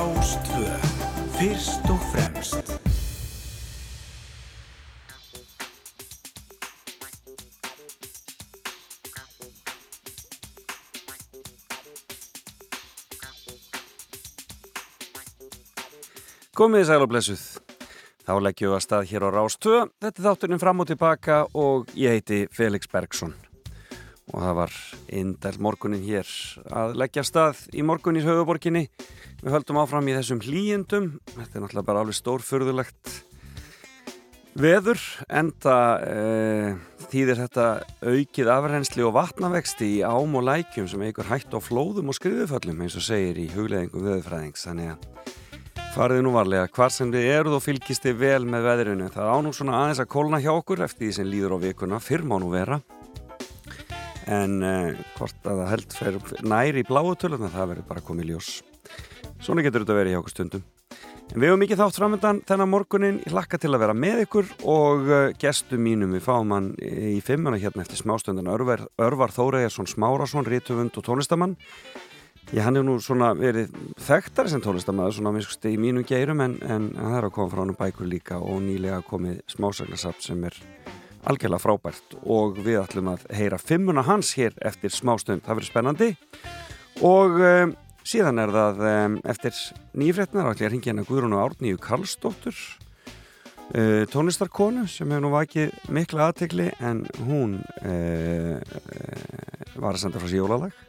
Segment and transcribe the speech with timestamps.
[0.00, 0.68] Rástvö
[1.36, 2.70] Fyrst og fremst
[16.56, 17.44] Komið í sæl og blessuð.
[18.24, 19.84] Þá leggjum við að stað hér á Rástvö.
[20.00, 23.36] Þetta er þátturinn fram og tilbaka og ég heiti Felix Bergsson.
[24.30, 24.76] Og það var
[25.20, 26.28] indæl morgunin hér
[26.70, 28.86] að leggja stað í morgunis höfuborginni.
[29.40, 31.10] Við höldum áfram í þessum hlýjendum.
[31.32, 33.16] Þetta er náttúrulega bara alveg stórfurðulegt
[34.60, 35.02] veður.
[35.26, 36.74] Enda e,
[37.10, 37.66] þýðir þetta
[38.04, 42.84] aukið afrensli og vatnavexti í ám og lækjum sem eigur hætt á flóðum og skriðuföllum
[42.84, 44.68] eins og segir í hugleðingum veðurfræðings.
[44.68, 45.10] Þannig að
[45.90, 49.08] Farið nú varlega, hvar sem þið eruð og fylgist þið vel með veðrinu.
[49.10, 52.22] Það ánum svona aðeins að kólna hjá okkur eftir því sem líður á vikuna, fyrr
[52.30, 52.78] má nú vera.
[54.30, 58.30] En eh, hvort að það held fer næri í bláu töluna, það verður bara komið
[58.30, 58.50] ljós.
[59.40, 60.68] Svona getur þetta verið hjá okkur stundum.
[61.30, 63.18] En við hefum mikið þátt framöndan þennan morgunin.
[63.22, 67.20] Ég lakka til að vera með ykkur og uh, gestum mínum við fáum hann í
[67.22, 71.54] fimmuna hérna eftir smástundan Örvar, Örvar Þóreðarsson Smárasson, Rítvöfund og tónlistamann.
[72.50, 73.70] Já, hann er nú svona verið
[74.02, 77.62] þekktari sem tónlistamæður svona miskusti í mínum geirum en, en það er að koma frá
[77.62, 80.58] hann bækur líka og nýlega komið smásagnasapt sem er
[81.28, 86.10] algjörlega frábært og við ætlum að heyra fimmuna hans hér eftir smástund, það verður spennandi.
[87.06, 87.74] Og um,
[88.06, 89.56] síðan er það um, eftir
[90.00, 95.32] nýfrétnar ætlum ég að ringja hérna Guðrún og Árníu Karlsdóttur uh, tónlistarkonu sem hefur nú
[95.34, 100.86] vakið mikla aðtegli en hún uh, uh, var að senda frá sér jólalag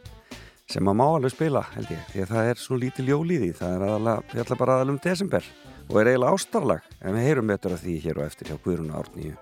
[0.72, 3.42] sem maður má alveg spila held ég því að það er svo lítið ljól í
[3.42, 3.52] því.
[3.60, 5.52] Það er aðalega, við ætlum bara aðalega um desember
[5.90, 8.96] og er eiginlega ástarlag en við heyrum betur af því hér og eftir hjá Guðrún
[8.96, 9.36] Árníu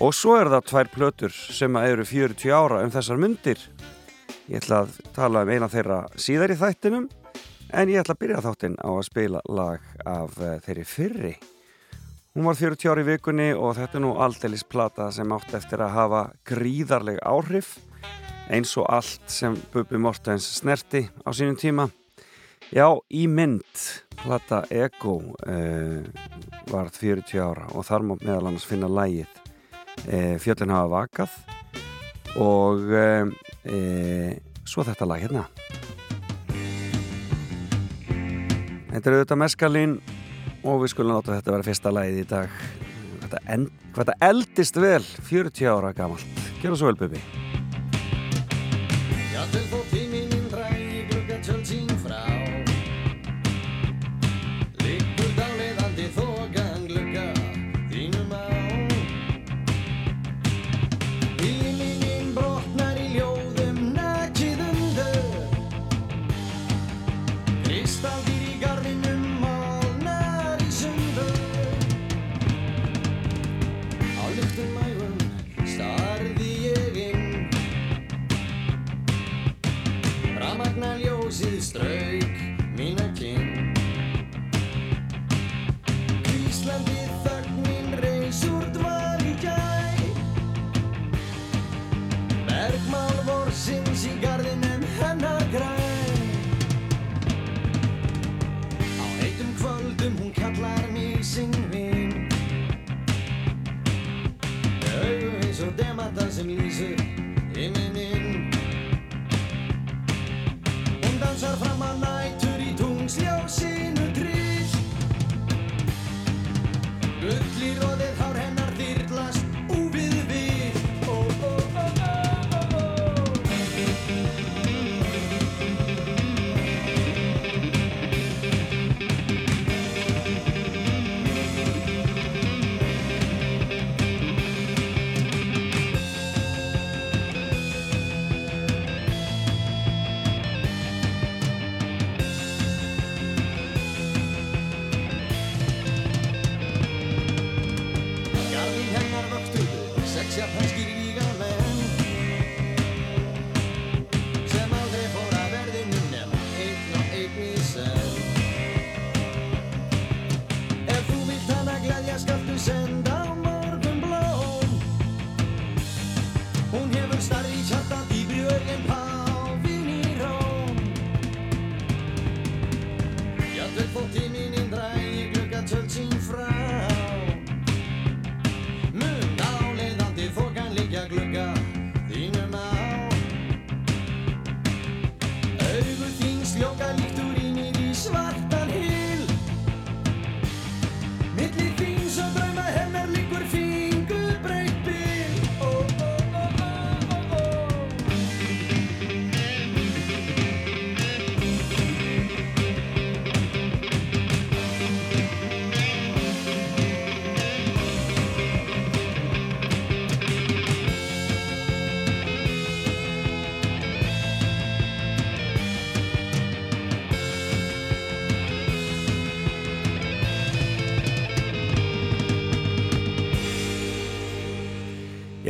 [0.00, 3.60] og svo er það tvær plötur sem eru 40 ára um þessar myndir
[4.46, 7.08] ég ætla að tala um eina þeirra síðar í þættinum
[7.72, 11.34] en ég ætla að byrja þáttinn á að spila lag af uh, þeirri fyrri.
[12.36, 15.82] Hún var 40 ári í vikunni og þetta er nú aldeilis plata sem átt eftir
[15.82, 17.78] að hafa gríðarleg áhrif
[18.52, 21.88] eins og allt sem Bubi Mortens snerti á sínum tíma.
[22.70, 23.82] Já, í mynd
[24.20, 26.04] plata Ego uh,
[26.70, 29.45] var 40 ára og þar má meðal annars finna lægið
[30.04, 31.36] uh, Fjöllin hafa vakað
[32.36, 34.32] og uh,
[34.66, 35.46] svo þetta lag hérna.
[38.90, 39.98] Þetta er auðvitað meskalín
[40.66, 42.60] og við skulum láta þetta vera fyrsta lægið í dag.
[43.24, 46.46] Þetta, end, þetta eldist vel 40 ára gamalt.
[46.62, 47.24] Gjör það svo vel Bubi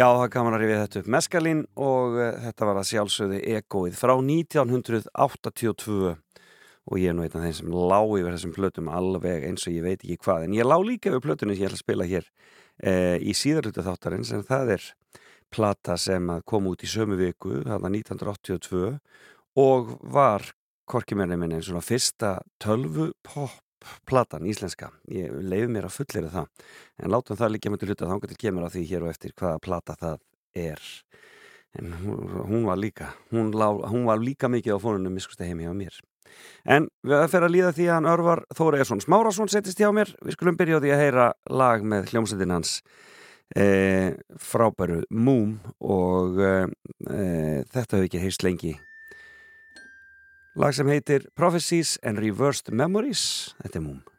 [0.06, 1.06] Já, það kannan að rifja þetta upp.
[1.11, 7.35] Meskalín og uh, þetta var að sjálfsögði egoið frá 1982 og ég er nú einn
[7.35, 10.47] af þeim sem lá yfir þessum plötum alveg eins og ég veit ekki hvað.
[10.47, 13.87] En ég lá líka yfir plötunni sem ég ætla að spila hér uh, í síðarluta
[13.88, 14.87] þáttarins en það er
[15.56, 18.94] plata sem kom út í sömu viku, það var 1982
[19.67, 20.47] og var
[20.87, 23.59] korkimennið minni eins og fyrsta tölvu pop
[24.09, 26.67] platan íslenska, ég leiði mér að fullera það.
[27.03, 29.35] En látum það líka með til hluta þá getur kemur á því hér og eftir
[29.37, 30.21] hvaða plata það
[30.56, 30.83] er.
[31.77, 35.75] En hún var líka hún, lá, hún var líka mikið á fónunum miskusti heimi á
[35.77, 35.99] mér.
[36.65, 40.11] En við fyrir að líða því að hann örvar Þóra Ersson Smárasson settist hjá mér,
[40.25, 42.81] við skulum byrja á því að heyra lag með hljómsendin hans
[43.55, 46.53] e, frábæru Múm og e,
[47.71, 48.75] þetta hefur ekki heist lengi
[50.56, 53.53] Lag sem heitir Prophecies and Reversed Memories.
[53.61, 54.15] Þetta er múm.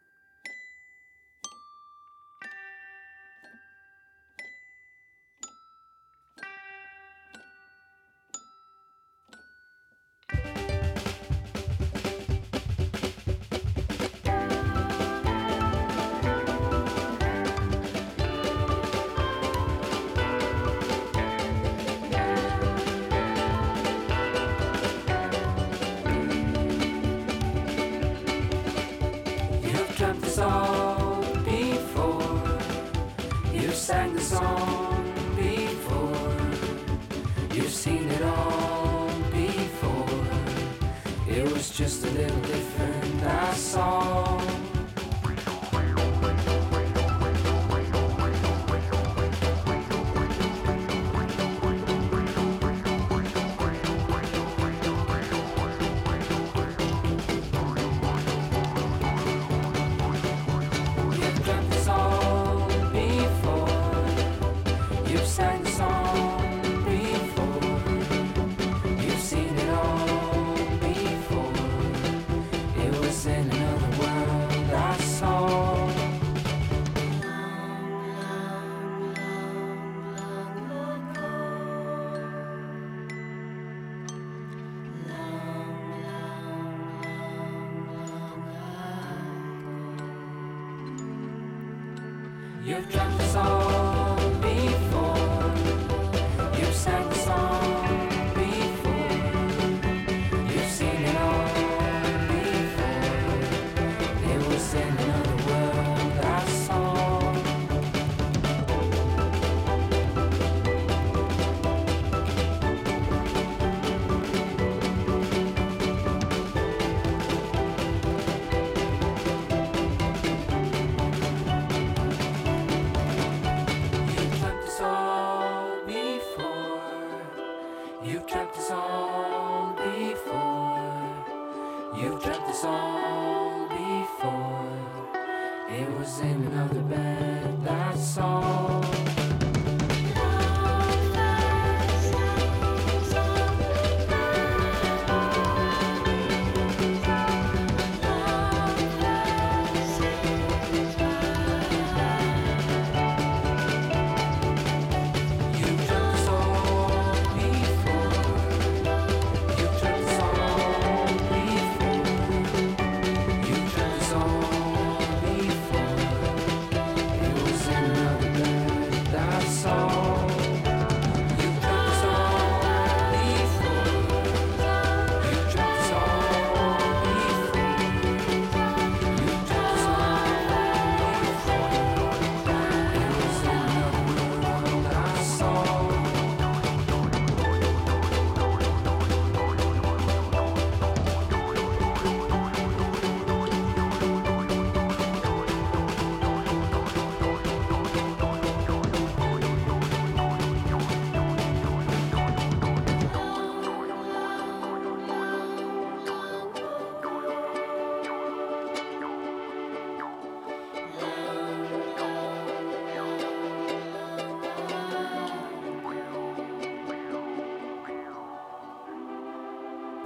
[41.77, 42.56] just a little bit.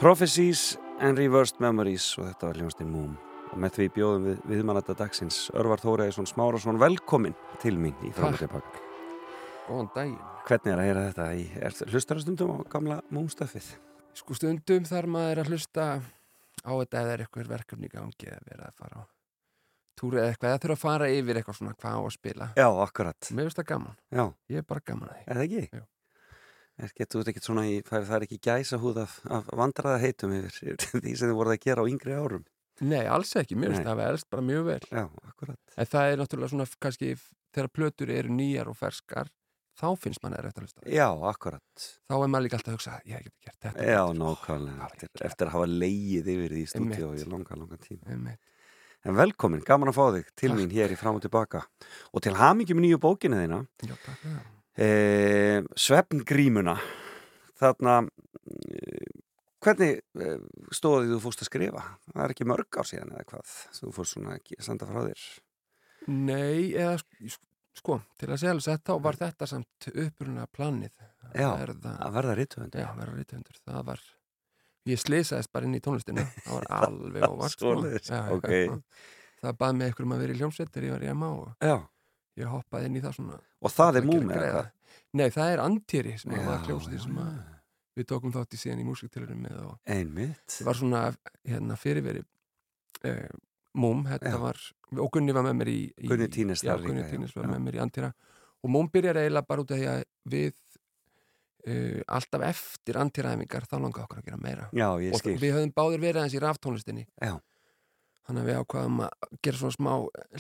[0.01, 3.11] Prophecies and Reversed Memories og þetta var hljóðastinn Múm
[3.51, 8.81] og með því bjóðum við viðmannata dagsins Örvar Þóraðisson Smárasson velkomin til mín í framhættipakka
[9.67, 10.17] Góðan daginn
[10.47, 11.27] Hvernig er að heyra þetta?
[11.37, 13.67] í- Er hlustar stundum á gamla Múmstöfið?
[14.17, 18.41] Sko stundum þarf maður að hlusta á þetta eða er eitthvað verkefni í gangi eða
[18.49, 19.03] vera að fara á
[20.01, 22.45] túr eða eitthvað, eða þurfa að fara yfir eitthvað svona hvað á að spila.
[22.57, 23.27] Já, akkurat.
[23.37, 25.81] Mér finnst það gaman, Já, ég er bara gaman að því.
[26.77, 27.01] Er það ekki?
[27.01, 30.33] Getur þú ekkert svona í, það það er ekki gæsa húð af, af vandraða heitum
[30.37, 32.47] yfir því sem þið voruð að gera á yngri árum.
[32.81, 34.81] Nei, alls ekki, mér finnst það að elst bara mjög vel.
[34.89, 35.59] Já, akkurat.
[35.77, 37.11] En það er náttúrulega svona kannski
[37.53, 39.29] þegar plötur eru nýjar og ferskar,
[39.77, 40.85] þá finnst mann eða rétt að hlusta.
[40.89, 41.85] Já, akkurat.
[42.09, 43.85] Þá er maður líka alltaf að hugsa, ég get gert þetta.
[43.85, 44.87] Já, betur." nákvæmlega.
[44.87, 47.27] Eftir, eftir að hafa leið yfir því í stúdíu Einmitt.
[47.27, 48.15] í langa, langa tíma.
[48.15, 48.41] Einmitt.
[49.01, 51.63] En velkomin, gaman að fá þig til mín hér í fram og tilbaka.
[52.13, 54.41] Og til hamingjum nýju bókinu þína, Já, takk það.
[54.77, 56.77] E, Svefngrímuna.
[57.61, 57.95] Þarna,
[58.49, 59.05] e,
[59.61, 60.31] hvernig e,
[60.73, 61.83] stóði þú fórst að skrifa?
[62.09, 63.55] Það er ekki mörg ár síðan eða hvað?
[63.77, 65.25] Þú fórst svona að senda frá þér.
[66.09, 67.37] Nei, eða sk-
[67.77, 70.91] sko, til að segja alveg sett þá var þetta samt uppruna planið.
[71.29, 72.81] að Já, Að verða rítuðandi.
[72.81, 73.59] já, verða rítöndur.
[73.69, 74.01] Það var,
[74.89, 76.25] ég slisaðist bara inn í tónlistinu.
[76.43, 77.75] Það var alveg óvart, sko.
[77.75, 78.49] Svoleiðis, Já, já, ok.
[78.49, 78.81] já.
[79.41, 81.77] Það baði mig einhverjum að vera í hljómsveit þegar ég var í MA og Já,
[82.39, 83.39] ég hoppaði inn í það svona.
[83.61, 84.69] og það er múmi eða hvað?
[85.19, 87.21] Nei, það er Antýri sem Já, var hljómsveit sem
[87.99, 90.45] við tókum þátt í síðan í músiktilurum með og Einmitt.
[90.47, 91.01] það var svona
[91.43, 92.23] hérna, fyrirveri
[93.07, 93.27] eh,
[93.75, 94.39] múm, þetta Já.
[94.39, 94.61] var
[94.97, 96.27] og Gunni var með mér í, í Gunni.
[96.31, 98.11] Tínes var með mér í Antýra
[98.61, 100.51] og múm byrjar eiginlega bara út af því að við
[101.67, 106.03] uh, alltaf eftir Antýraæfingar þá langaði okkur að gera meira Já, og við höfum báðir
[106.03, 107.35] verið aðeins í raftónlistinni Já.
[108.27, 109.91] Þannig að við ákvaðum að gera svona smá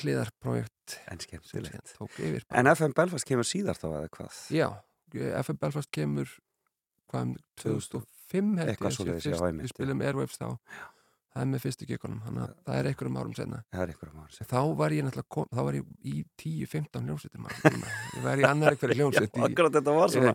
[0.01, 1.93] hliðarprojekt En skemmtilegt.
[2.19, 4.39] yfir En FM Belfast kemur síðar þá eða hvað?
[4.55, 4.67] Já,
[5.41, 6.31] FM Belfast kemur
[7.11, 10.49] hvað, um 2005 held ég já, fyrst, við spilum Airwaves þá
[11.31, 13.59] það er með fyrstu gikunum, þannig að það er einhverjum árum senna
[14.51, 17.45] þá var ég náttúrulega, þá var ég í 10-15 hljómsveitum
[18.17, 20.33] ég var í annar eitthvað hljómsveit Akkurat þetta var svona.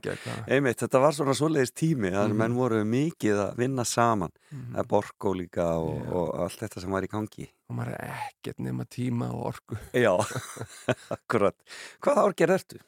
[0.48, 2.36] Einmitt, þetta var svona svoleiðis tími að Mhm.
[2.40, 4.76] menn voru mikið að vinna saman Mhm.
[4.80, 6.10] að Borgó líka og, Já.
[6.12, 9.76] og allt þetta sem var í gangi og maður er ekkert nema tíma og orku
[9.92, 10.14] Já,
[11.16, 11.54] akkurat
[12.00, 12.78] Hvað árgerð ertu?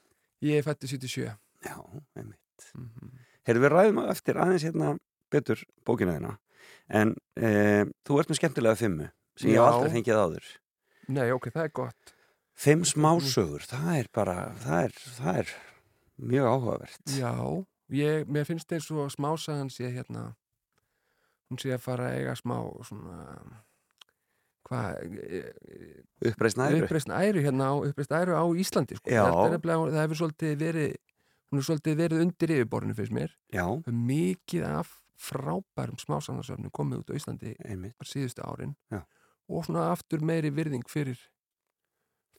[0.42, 1.76] ég er fættu 77 Já,
[2.16, 3.10] einmitt mm -hmm.
[3.46, 4.98] Heyrðu við ræðum eftir aðeins hérna
[5.30, 6.38] betur bókina þína
[6.88, 7.50] en e,
[8.06, 9.64] þú ert með skemmtilega fimmu sem ég Já.
[9.68, 10.50] aldrei fengið áður.
[11.08, 12.14] Nei, ok, það er gott.
[12.58, 15.54] Fimm smásögur, það er bara það er, það er
[16.18, 17.02] mjög áhugavert.
[17.14, 17.32] Já,
[17.94, 20.32] ég, mér finnst eins og smásagan sé hérna
[21.48, 23.18] hún sé að fara að eiga smá svona
[24.68, 24.98] hvað
[26.28, 26.82] Uppreisn æru.
[26.82, 27.74] Uppreisn æru hérna á,
[28.20, 29.08] æru á Íslandi sko.
[29.08, 30.96] Er nefnilega, það hefur svolítið verið
[31.48, 33.36] hún er svolítið verið undir yfirborðinu fyrst mér.
[33.88, 39.02] Mikið af frábærum smásagnasöfnum komið út á Íslandi bara síðustu árin Já.
[39.48, 41.18] og svona aftur meiri virðing fyrir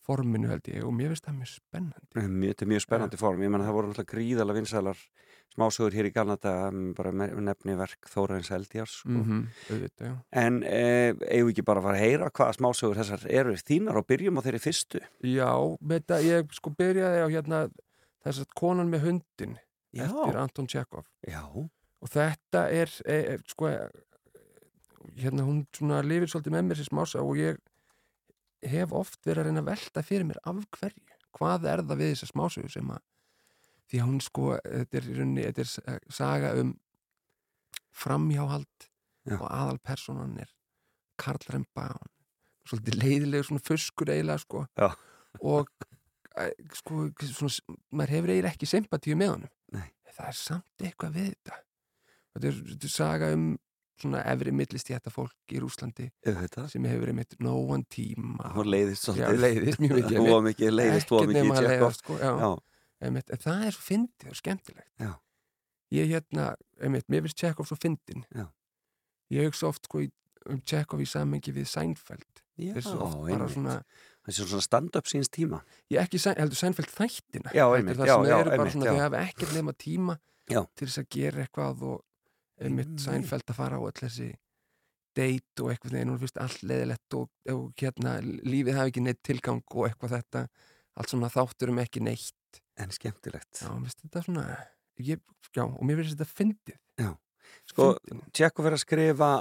[0.09, 3.41] forminu held ég og mér finnst það mjög spennandi Mjög- Þetta er mjög spennandi form,
[3.43, 5.01] ég menn það voru náttúrulega gríðalega vinsælar
[5.53, 6.53] smásögur hér í Galnata
[6.97, 9.09] bara me- nefni verk Þórains Eldjárs sko.
[9.09, 9.23] mm
[9.69, 9.89] -hmm.
[9.99, 10.15] já.
[10.31, 13.97] En e, eigum við ekki bara að fara að heyra hvaða smásögur þessar eru þínar
[13.97, 17.69] og byrjum á þeirri fyrstu já, þetta, ég sko byrjaði á hérna
[18.23, 19.57] þess að konan með hundin
[19.91, 21.69] Já, eftir Anton Tjekov já,
[21.99, 23.71] og þetta er e, e, sko
[25.19, 27.59] hérna hún svona lifir svolítið með mér sér smása og ég
[28.69, 32.13] hef oft verið að reyna að velta fyrir mér af hverju, hvað er það við
[32.13, 33.03] þessa smásögu sem að
[33.89, 35.65] því að hún sko, þetta er, í rauninni, þetta
[35.95, 36.73] er saga um
[37.99, 38.89] framhjáhald
[39.27, 39.37] Já.
[39.39, 40.51] og aðalpersonan er
[41.19, 42.11] Karl Rembaun
[42.69, 44.91] svolítið leiðilegur svona fuskur eiginlega sko Já.
[45.41, 45.71] og
[46.77, 49.89] sko, svona, maður hefur eiginlega ekki sympatíu með Nei.
[50.11, 51.59] það er samt eitthvað við þetta
[52.39, 53.49] þetta er, þetta er saga um
[53.99, 56.07] svona efri millistjæta fólk í Rúslandi
[56.71, 58.51] sem hefur einmitt nóan tíma.
[58.55, 62.03] Hún leiðist Já, svolítið leiðist mjög mikið Hún mikið leiðist og mikið nema að leiðast,
[62.05, 62.51] sko, já, Já,
[63.09, 64.91] en það er svo fyndið og skemmtilegt.
[65.03, 65.11] Já.
[65.95, 66.45] ég hérna,
[66.79, 68.23] einmitt, mér finnst Tjekov svo fyndin.
[68.35, 68.45] Já.
[69.35, 70.05] ég hugsa oft sko
[70.49, 72.43] um Tjekov í samengi við Seinfeld.
[72.59, 73.75] Já, Þessi oft bara svona,
[74.27, 75.61] Þessi svona stand-up síns tíma.
[75.91, 77.51] Ég ekki heldur Seinfeld þættina.
[77.55, 78.91] Já, það já, sem já, eru bara svona, já.
[78.95, 80.19] þau hafa ekkert nema tíma
[80.49, 80.63] Já.
[80.75, 81.97] til þess að gera eitthvað og
[82.59, 83.03] einmitt Einmitt.
[83.03, 84.29] Seinfeld að fara á öll þessi
[85.17, 89.21] date og eitthvað þegar hún finnst allt leðilegt og, og hérna lífið hafi ekki neitt
[89.25, 90.43] tilgang og eitthvað þetta
[90.99, 92.35] allt svona þáttur um ekki neitt
[92.79, 94.43] En skemmtilegt Já, mér þetta svona
[95.03, 95.19] ég,
[95.55, 97.09] Já, og mér finnst þetta fyndið Já.
[97.69, 98.21] Sko, Fyndin.
[98.37, 99.31] Tjekko fyrir að skrifa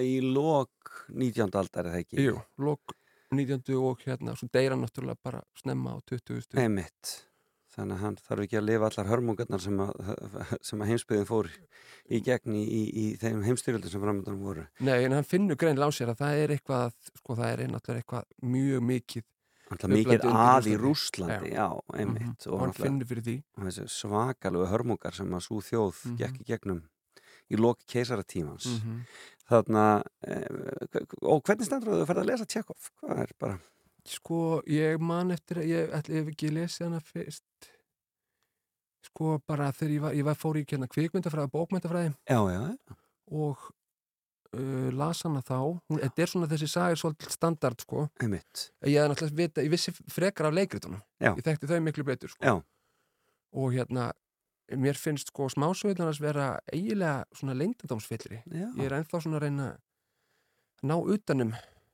[0.00, 1.50] í lok 19.
[1.60, 2.96] aldar eða ekki Jú, lok
[3.30, 3.62] 19.
[3.78, 6.56] og hérna svo deyra náttúrulega bara snemma á 20.
[6.58, 7.12] Einmitt
[7.80, 9.92] Þannig að hann þarf ekki að lifa allar hörmungarnar sem að,
[10.68, 11.48] sem að heimsbyggðin fór
[12.10, 14.66] í gegn í, í, í þeim heimstyrjöldum sem framöndanum voru.
[14.84, 18.02] Nei, en hann finnur greinlega á sér að það er eitthvað sko, það er náttúrulega
[18.04, 19.26] eitthvað mjög mikið
[19.70, 20.76] Alltaf mikið að í.
[20.82, 22.24] Rúslandi, já, einmitt.
[22.26, 22.38] Mhm.
[22.50, 26.16] Og, og hann finnur fyrir því þessi svakalegu hörmungar sem að svo þjóð Mhm.
[26.18, 26.80] gekk í gegnum
[27.50, 28.66] í loki keisaratímans.
[28.66, 29.04] mm -hmm.
[29.50, 30.46] Þarna, eh,
[31.22, 32.90] og hvernig stendur þú að ferða að lesa Tjekov?
[33.00, 33.58] Hvað er bara,
[34.08, 37.68] Sko, ég man eftir að ég hef ekki lesið hana fyrst.
[39.10, 42.14] Sko bara þegar ég var, ég var fór í hérna kvikmyndafræði, bókmyndafræði.
[42.30, 42.96] Já, já,
[43.30, 43.66] og
[44.56, 45.58] uh, las hana þá.
[45.90, 48.06] Hún, þetta er svona þessi sagir svolítið standard sko.
[48.22, 48.70] Einmitt.
[48.86, 51.02] ég hef náttúrulega vita, ég vissi frekar af leikritunum.
[51.20, 51.32] Já.
[51.32, 52.44] ég þekkti þau miklu betur sko.
[52.44, 52.58] Já.
[53.50, 54.12] og hérna
[54.78, 59.64] mér finnst sko smásöðunars vera eiginlega svona leyndadómsfyllri Já, ég er ennþá svona að reyna
[59.72, 61.50] að ná utanum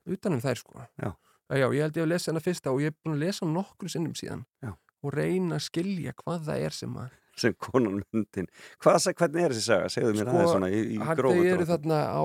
[0.06, 0.84] utanum þær sko.
[1.00, 1.12] Já.
[1.52, 3.58] Já, ég held ég að lesa hana fyrsta og ég er búin að lesa hana
[3.60, 4.72] nokkru sinnum síðan Já.
[4.74, 8.46] og reyna að skilja hvað það er sem að sem konan myndin.
[8.80, 9.90] Hvað, hvernig er þessi saga?
[9.92, 12.24] Segðu mér Sko, aðeins svona í, í hann á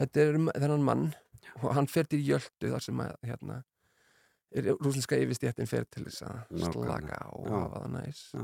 [0.00, 1.04] þetta er um þennan mann
[1.62, 3.60] og hann fer til Jöldu þar sem að hérna
[4.56, 8.42] er rúsneska yfirstéttin fer til þess að slaka og hafa það næs Já.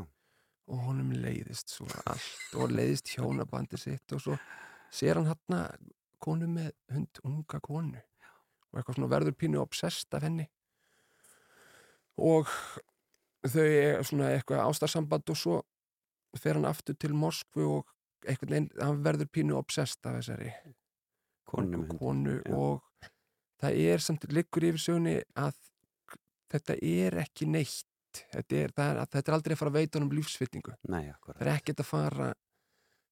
[0.73, 4.39] og honum leiðist svo allt og leiðist hjónabandi sitt og svo
[4.93, 5.65] sér hann hérna
[6.23, 8.03] konu með hund, unga konu
[8.73, 10.49] og eitthvað svona verður pínu obsessed af henni.
[12.21, 12.51] Og
[13.49, 15.59] þau er svona eitthvað ástarsamband og svo
[16.41, 17.93] fer hann aftur til Moskvu og
[18.25, 20.53] eitthvað neinn, hann verður pínu obsessed af þessari
[21.53, 22.55] konu já.
[22.57, 23.09] og
[23.61, 25.59] það er samt liggur yfir sögunni að
[26.53, 27.89] þetta er ekki neitt.
[28.13, 30.75] Þetta er, er, að þetta er aldrei að fara að veita honum lífsfyllingu.
[30.93, 32.27] Nei, það er ekkert að fara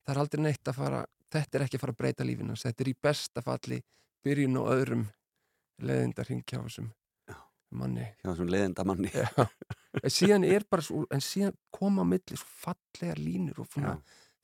[0.05, 1.01] það er aldrei neitt að fara
[1.31, 3.81] þetta er ekki að fara að breyta lífinans þetta er í besta falli
[4.25, 5.07] byrjun og öðrum
[5.87, 6.91] leðindar hringja á þessum
[7.71, 8.07] manni.
[8.21, 9.11] Hjá þessum leiðenda manni.
[10.01, 13.97] En síðan er bara svo, en síðan koma á milli svo fallegar línur og svona,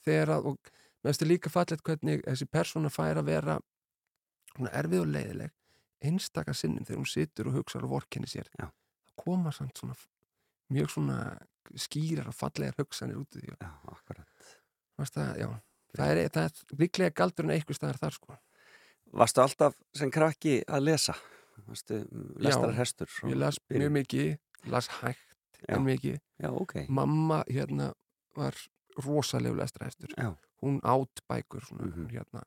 [0.06, 0.70] þegar að, og
[1.02, 3.54] með þetta líka fallegt hvernig þessi persóna fær að vera
[4.56, 5.54] svona erfið og leiðileg
[6.06, 8.50] einstaka sinnum þegar hún situr og hugsa og vorkenni sér.
[8.58, 8.68] Já.
[9.16, 9.94] koma samt svona
[10.74, 11.20] mjög svona
[11.78, 14.50] skýrar og fallegar hugsanir út í því Já, akkurat.
[14.96, 15.48] Það, já,
[15.94, 18.36] það er, er líklega galdurinn eitthvað staðar þar sko
[19.16, 21.14] Varstu alltaf sem krakki að lesa?
[21.66, 22.02] Varstu
[22.44, 23.08] lestrar hestur?
[23.30, 24.34] ég las mjög mikið,
[24.72, 25.22] las hægt
[25.66, 25.76] Já.
[25.76, 26.74] en mikið, Já, ok.
[26.88, 27.92] mamma hérna
[28.36, 28.54] var
[29.00, 32.10] rosalegu lestræðstur Já, hún átt bækur svona, Mhm.
[32.12, 32.42] hérna,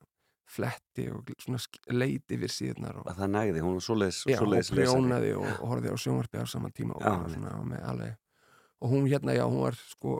[0.49, 4.47] fletti og svona leiti við síðunar og, að það nægði, hún var svoleiðis, já, og
[4.47, 4.85] svoleiðis lesari.
[4.85, 8.15] prjónaði og, og horfði á sjónvarpi á saman tíma og, Já, svona, með, alveg,
[8.81, 10.15] og hún hérna, já, hún var sko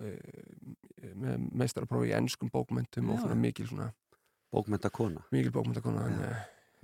[0.00, 3.22] uh, með meistaraprófi í ennskum bókmentum og Já.
[3.22, 3.92] svona mikil svona,
[4.52, 5.20] Bókmenta kona.
[5.32, 6.36] mikil bókmentakona þannig að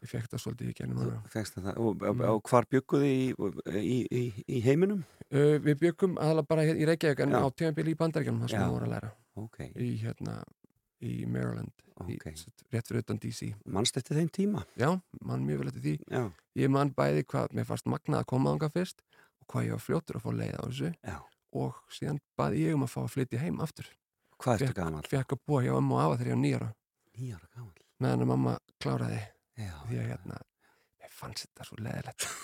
[0.05, 1.77] ég fekk það svolítið í gennum Þú hana fegst það.
[1.81, 2.25] Og, og, Mm.
[2.35, 3.35] og hvar bygguði í,
[3.81, 5.05] í, í, í heiminum?
[5.33, 7.41] uh, Við byggum aðalega bara í Reykjavík en Já.
[7.41, 8.67] á tímabili í Bandaríkjanum þar sem Já.
[8.69, 10.43] hún voru að læra Ok, í hérna
[11.05, 11.73] í Maryland,
[12.07, 12.37] í, ok.
[12.37, 14.65] sett, rétt fyrir utan DC Manst eftir þeim tíma?
[14.79, 18.27] Já, mann mjög vel eftir því Já, Ég man bæði hvað mér fannst magnað að
[18.31, 19.01] koma ánga fyrst
[19.41, 21.17] og hvað ég var fljótur að fá leið á þessu já.
[21.53, 23.89] og síðan baði ég um að fá að flytja heim aftur
[24.39, 25.03] Hvað ertu gaman?
[25.09, 26.71] Fekk að búa hjá ömmu og afa þegar ég var nýjara
[27.15, 27.73] Nýjára gaman.
[28.03, 29.21] meðan mamma kláraði
[29.55, 30.41] Já, því að hérna,
[30.99, 32.27] mér fannst þetta svo leðilegt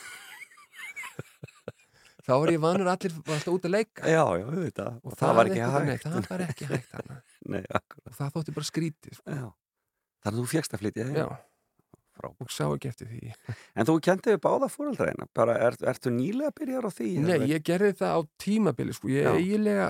[2.20, 4.98] Þá var ég vanur allir alltaf út að leika já, já, auðvitað.
[5.02, 5.86] og það, var ekki hægt.
[5.88, 6.92] nei, það var ekki hægt.
[7.50, 9.36] Nei, og það þótti bara skrítið sko.
[10.20, 11.06] Þannig að þú fjekst að flytja?
[11.16, 11.26] Já,
[12.28, 13.32] og sá ekki eftir því
[13.80, 15.26] En þú kentið við báða fóraldræðina?
[15.40, 17.08] Bara, er, ertu nýlega að byrja á því?
[17.24, 19.10] Nei, ég gerði það á tímabili sko.
[19.10, 19.32] ég Já.
[19.40, 19.88] eiginlega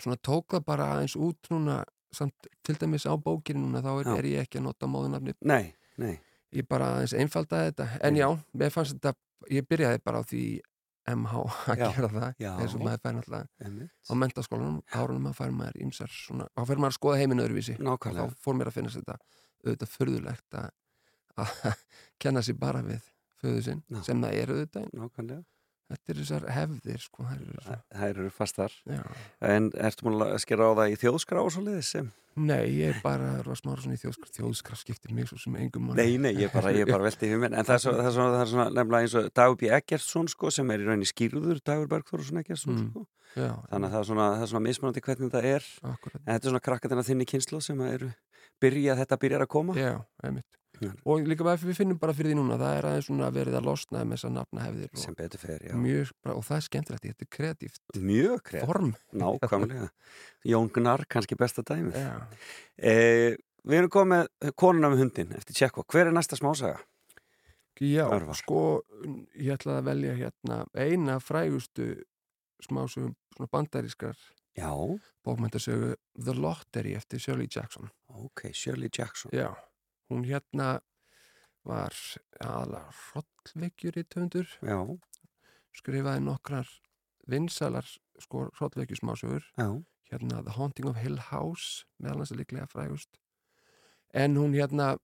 [0.00, 4.10] svona tók það bara aðeins út núna samt, til dæmis á bókinu núna þá er,
[4.18, 6.18] er ég ekki að nota móðunafni Nei, nei.
[6.52, 7.86] ég bara aðeins einfaldaði þetta.
[8.08, 9.14] En já, mér fannst þetta
[9.50, 10.42] ég byrjaði bara á því
[11.12, 11.32] MH
[11.72, 11.86] að Já.
[11.96, 16.46] gera það eins og maður fær náttúrulega á mentaskólanum, árunum að fær maður ímsar svona,
[16.54, 17.74] þá fer maður að skoða heiminn öðruvísi.
[17.80, 18.26] Og Nákvæmlega.
[18.28, 19.16] þá fór mér að finnast þetta
[19.64, 20.68] auðvitað furðulegt að,
[22.22, 23.02] kenna sér bara við
[23.42, 24.86] föðu sinn, sem það er auðvitað.
[24.94, 25.42] Nákvæmlega.
[25.92, 28.72] Þetta er þessar hefðir sko, eru Það eru fastar.
[28.88, 29.02] já.
[29.40, 32.10] En ertu múin að skera á það í þjóðskrá og svo leiðis sem?
[32.34, 35.90] nei, ég er bara að smára svona í þjóðskraf þjóðskraf skiptir mig svo sem engum
[35.90, 36.00] máli.
[36.00, 37.52] Nei, nei, ég bara, ég bara velti í mér.
[37.58, 39.68] En það er, svo, það er, svona, það er svona nefnilega eins og Dagur B.
[39.76, 42.88] Eggertsson, sko, sem er í rauninni skýrður Dagur Bergþórsson Eggertsson, Mm.
[42.88, 43.04] sko.
[43.36, 45.62] já, Þannig að það er svona, það er svona mismunandi hvernig það er.
[45.92, 48.08] akkurat En þetta er svona krakkatina þinni kynslu sem eru
[48.64, 49.74] byrja, þetta byrjar að koma.
[49.76, 49.92] Já,
[50.24, 50.48] einmitt.
[50.82, 50.90] Já.
[51.06, 53.66] Og líka bara við finnum bara fyrir því núna, það er aðeins svona verið að
[53.68, 55.74] losna með þessar nafnahefðir Sem betur fer, já.
[55.78, 58.66] mjög, og það er skemmtilegt, þetta er kreatíft Mjög kreatív.
[58.66, 58.94] form.
[59.22, 59.88] Nákvæmlega.
[60.52, 61.94] Jón Gunnar, kannski besta dæmið.
[61.94, 62.26] Já.
[62.78, 64.26] Eh, við erum komið
[64.58, 65.84] konuna með hundin eftir Tjekko.
[65.86, 66.80] Hver er næsta smásaga?
[67.80, 68.36] Já, Örvar.
[68.36, 68.82] sko,
[69.38, 72.02] ég ætlaði að velja hérna eina frægustu
[72.62, 74.16] smásögum svona bandarískar
[74.54, 74.68] Já,
[75.24, 77.88] bókmyndasögu The Lottery eftir Shirley Jackson.
[78.08, 79.30] ok, Shirley Jackson.
[79.32, 79.54] Já,
[80.12, 80.80] hún hérna
[81.64, 81.94] var
[84.10, 84.78] töndur, Já,
[85.72, 86.68] skrifaði nokkrar
[87.30, 87.86] vinsalar
[88.20, 89.68] sko hrollvekjusmásögur já,
[90.10, 93.18] hérna The Haunting of Hill House meðal hans er líklega frægust.
[94.12, 94.96] En hún hérna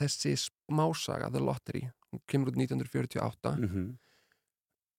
[0.00, 3.90] þessi smásaga The Lottery hún kemur út 1948 mm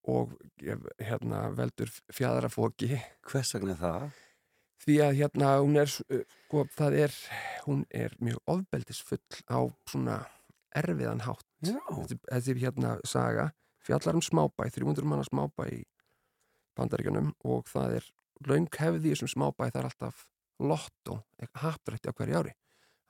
[0.09, 0.31] og
[0.65, 2.95] ég, hérna veldur fjadrafóki
[3.29, 4.07] Hvers vegna það?
[4.81, 7.17] Því að hérna hún er sko, það er,
[7.67, 10.17] hún er mjög ofbeldisfull á svona
[10.77, 11.45] erfiðan hátt.
[11.61, 13.51] Þessi, þessi hérna saga
[13.85, 15.83] fjallar um smábæ, 300 manna smábæ í
[16.77, 18.09] bandaríkjunum og það er
[18.47, 20.25] löng hefði í þessum smábæ það er alltaf
[20.61, 21.21] lottó,
[21.57, 22.57] hattrætti á hverju ári.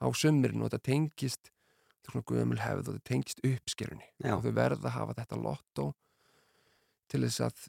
[0.02, 1.52] Á sömurinn og þetta tengist
[2.02, 4.08] þetta svona gömul hefð og þetta tengist uppskerunni.
[4.32, 5.86] Og þau verða að hafa þetta lottó
[7.12, 7.66] til þess að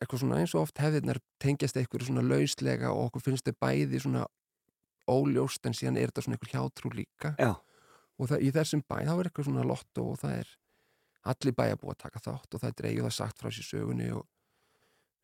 [0.00, 4.00] eitthvað svona eins og oft hefðirnar tengjast eitthvað svona lauslega og okkur finnst þau bæði
[4.02, 4.24] svona
[5.10, 7.32] óljóst en síðan er þetta svona eitthvað hjátrú líka.
[7.42, 7.52] Já,
[8.18, 10.52] og það, í þessum bæ þá er eitthvað svona lottó og það er
[11.32, 14.08] allir bæja búið að taka þátt og það er dreigið það sagt frá sér sögunni
[14.14, 14.24] og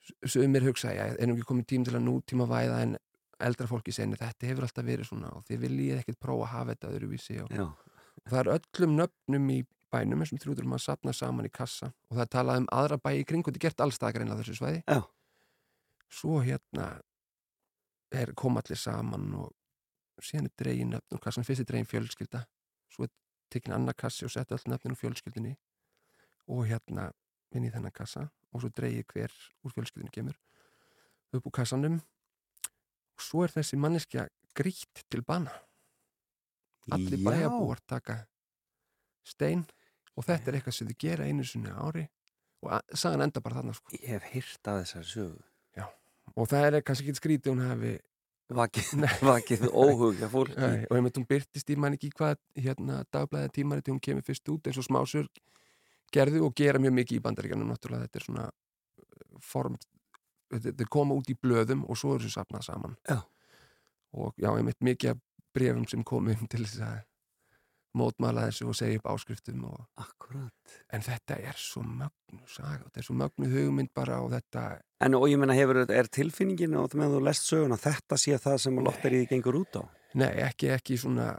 [0.09, 2.97] s- sumir hugsa, já, er nú ekki komið tím til að nútíma væða en
[3.39, 6.75] eldra fólki segni þetta hefur alltaf verið svona og þið viljið ekkert prófa að hafa
[6.75, 7.37] þetta öðruvísi.
[7.45, 7.67] Og, já,
[8.31, 9.59] það er öllum nöfnum í
[9.93, 13.15] bænum og þrjúður maður sapna saman í kassa og það er talað um aðra bæi
[13.21, 15.01] í kring og þetta er gert allstakar einlega þessu svæði Já.
[16.21, 16.89] svo hérna
[18.15, 19.55] er koma allir saman og
[20.25, 22.45] síðan er dregin nöfn og kassan fyrst er dregin fjölskylda
[22.93, 23.13] svo er
[23.53, 25.55] tekin annar kassi og sett öll nöfnin úr fjölskyldinni
[26.49, 27.11] og hérna
[27.55, 30.39] inn í þennan kassa og svo dregið hver úr fjölskyldinni kemur
[31.37, 35.53] upp úr kassanum og svo er þessi manneskja grýtt til bana
[36.91, 37.25] allir Já.
[37.25, 38.25] bæjarbúar taka
[39.25, 39.67] stein
[40.19, 42.09] og þetta er eitthvað sem þið gera einu sinni á ári.
[42.67, 43.95] Og að- sagan enda bara þarna sko.
[43.95, 45.43] Ég hef hýrt af þessari sögu.
[46.37, 47.99] Og það er kannski ekki skrítið hún hafi
[48.49, 50.55] Vakið, óhugja fólki.
[50.57, 54.25] Nei, og einmitt hún byrtist í mann ekki hvað hérna dagblæða tímari til hún kemur
[54.25, 55.27] fyrst út eins og smásur
[56.15, 58.07] gerðu og gera mjög mikið í bandaríkjanum náttúrulega.
[58.09, 59.77] Þetta er svona uh, form
[60.53, 62.97] þetta koma út í blöðum og svo er þessu safnað saman.
[63.09, 63.19] Já.
[64.17, 65.21] og já, einmitt mikið af
[65.53, 67.03] brefum sem komum til þess að
[67.97, 73.01] mótmæla þessu og segja upp áskriftum og Akkurat En þetta er svo mögnu saga, þetta
[73.01, 74.67] er svo mögnu hugmynd bara og þetta,
[75.01, 78.59] En og ég menna hefur, er tilfinningin og með þú lest söguna þetta sé það
[78.67, 79.83] sem að lotterið gengur út á?
[80.15, 81.33] nei, ekki, ekki svona,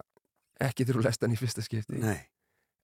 [0.62, 2.02] ekki þegar þú lest hann í fyrsta skipti.
[2.02, 2.20] Nei,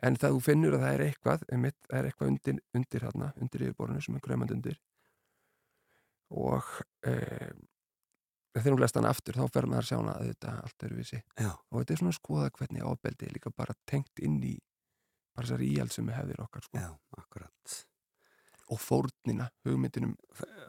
[0.03, 3.29] En það þú finnur að það er eitthvað, einmitt, það er eitthvað undir, undir hérna,
[3.41, 4.75] undir yfirborðinu sem er grömmand undir.
[6.35, 6.67] Og
[7.07, 7.13] e,
[8.61, 10.93] þegar þú lest hann aftur, þá fer maður að sjá hana að þetta allt er
[10.95, 11.19] vissi.
[11.39, 14.53] já, Og þetta er svona að skoða hvernig ábeldi er líka bara tengt inn í
[15.35, 16.77] bara þessar íhjald sem við hefðir okkar, sko.
[16.79, 17.75] já, akkurat
[18.73, 20.15] Og fórnina, hugmyndinum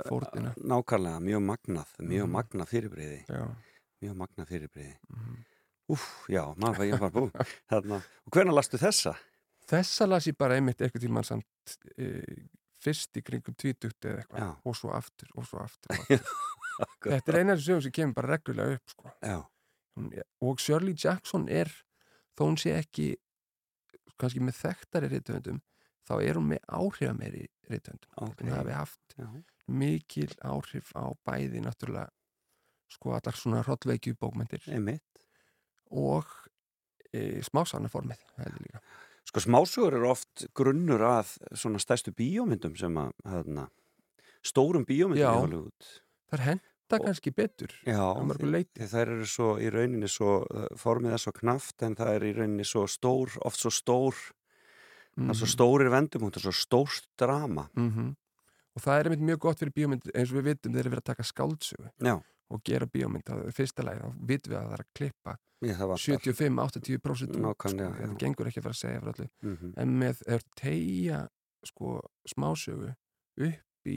[0.05, 0.51] fórnina.
[0.61, 2.33] Nákvæmlega, mjög magnað, mjög Mhm.
[2.35, 3.21] magnað fyrirbreyði.
[4.03, 5.45] Mjög magnað fyrirbreyði mhm.
[5.89, 7.31] Úf, já, maður fæði ég bara bú
[7.71, 8.03] Þarna.
[8.27, 9.15] Og hvernig lastu þessa?
[9.71, 11.47] Þessa las ég bara einmitt eitthvað tímann samt
[11.97, 12.47] e,
[12.83, 15.97] fyrst í kringum tvítugt eða eitthvað og svo aftur og svo aftur.
[15.97, 16.27] Og aftur.
[17.07, 19.13] Þetta er einar sögum sem kemur bara reglulega upp sko.
[20.45, 21.71] Og Shirley Jackson er
[22.37, 23.15] þó hún sé ekki
[24.21, 25.63] kannski með þekktari reytöfundum
[26.07, 28.11] þá er hún með áhrifameiri reytöfundum.
[28.27, 28.43] Ok.
[28.43, 29.29] Hún hafi haft já,
[29.67, 32.11] mikil áhrif á bæði náttúrulega
[32.93, 35.25] sko allar svona hrollveikju bókmyndir einmitt
[35.91, 36.29] og
[37.11, 38.21] e, smásánaformið.
[39.27, 43.67] Sko smásögur eru oft grunnur að svona stærstu bíómyndum sem að þarna,
[44.47, 45.89] stórum bíómyndum í Hollywood
[46.31, 48.03] Það henda kannski betur Já,
[48.93, 50.41] þær eru svo í rauninni svo,
[50.79, 54.15] formið er svo knaft en það er í rauninni svo stór, oft svo stór
[55.17, 57.71] það er svo stórir vendumúntur, svo stórt drama.
[57.75, 58.15] Mm
[58.77, 61.03] og það er einmitt mjög gott fyrir bíómynd eins og við vitum þeir eru verið
[61.03, 62.15] að taka skáldsögu Já,
[62.53, 65.37] og gera bíómynd það er fyrsta lagi, þá vitum við að það er að klippa
[65.65, 69.57] ég það var 75-80% út, Nákvæmlega, sko, það gengur ekki að fara að segja mm
[69.57, 69.73] -hmm.
[69.81, 71.21] en með þú tegja
[71.65, 71.95] sko
[72.29, 72.93] smásögu
[73.49, 73.97] upp í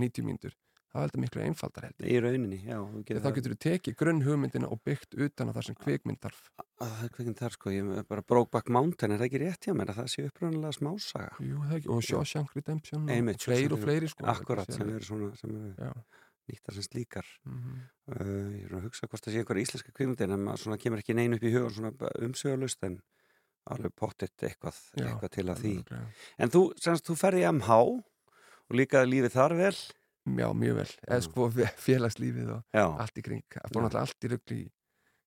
[0.00, 0.56] 90 mínútur
[0.94, 4.20] þá er þetta miklu einfaldar heldur Í rauninni, já þú þá getur þú tekið grunn
[4.22, 6.42] hugmyndina og byggt utan á það sem kvikmynd þarf.
[6.54, 9.66] Að, Það er kveikinn þar sko, ég er bara Brokeback Mountain er það ekki rétt
[9.66, 11.32] hjá mér að það sé upprunalega smásaga?
[11.42, 15.32] Jú, það ekki, og Shawshank Redemption og fleiri og fleiri sko Akkurat, sem eru svona
[15.40, 15.90] sem eru
[16.44, 17.26] nýttar sem slíkar.
[17.48, 17.82] Mhm.
[18.12, 21.00] uh, Ég er að hugsa hvort það sé einhver íslenska kvikmyndir en maður svona kemur
[21.00, 23.00] ekki neinu upp í svona umsögulust en
[23.72, 25.74] alveg pottitt eitthvað, eitthvað til að því.
[26.38, 29.76] En þú, semst, þú ferði í MH og líkaði lífið þar vel
[30.24, 31.48] Já, mjög vel, eða sko
[31.84, 34.68] félagslífið og Já, allt í kring, það fór náttúrulega allt í rugli í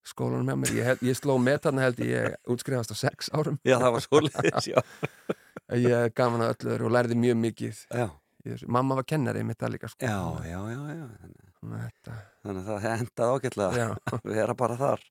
[0.07, 3.29] skólanum með mér, ég, held- ég sló með þarna held ég, ég útskrifast á sex
[3.35, 3.59] árum.
[3.67, 4.79] Já það var svoleiðis, já.
[5.77, 7.79] Ég er gaman að öllu öðru og lærði mjög mikið
[8.47, 8.67] þessu.
[8.71, 10.05] mamma var kennari með það líka sko.
[10.07, 11.07] já, já, já, já.
[11.71, 13.87] Þetta, þannig að það endaði ágætlega.
[14.07, 15.03] Að vera bara þar,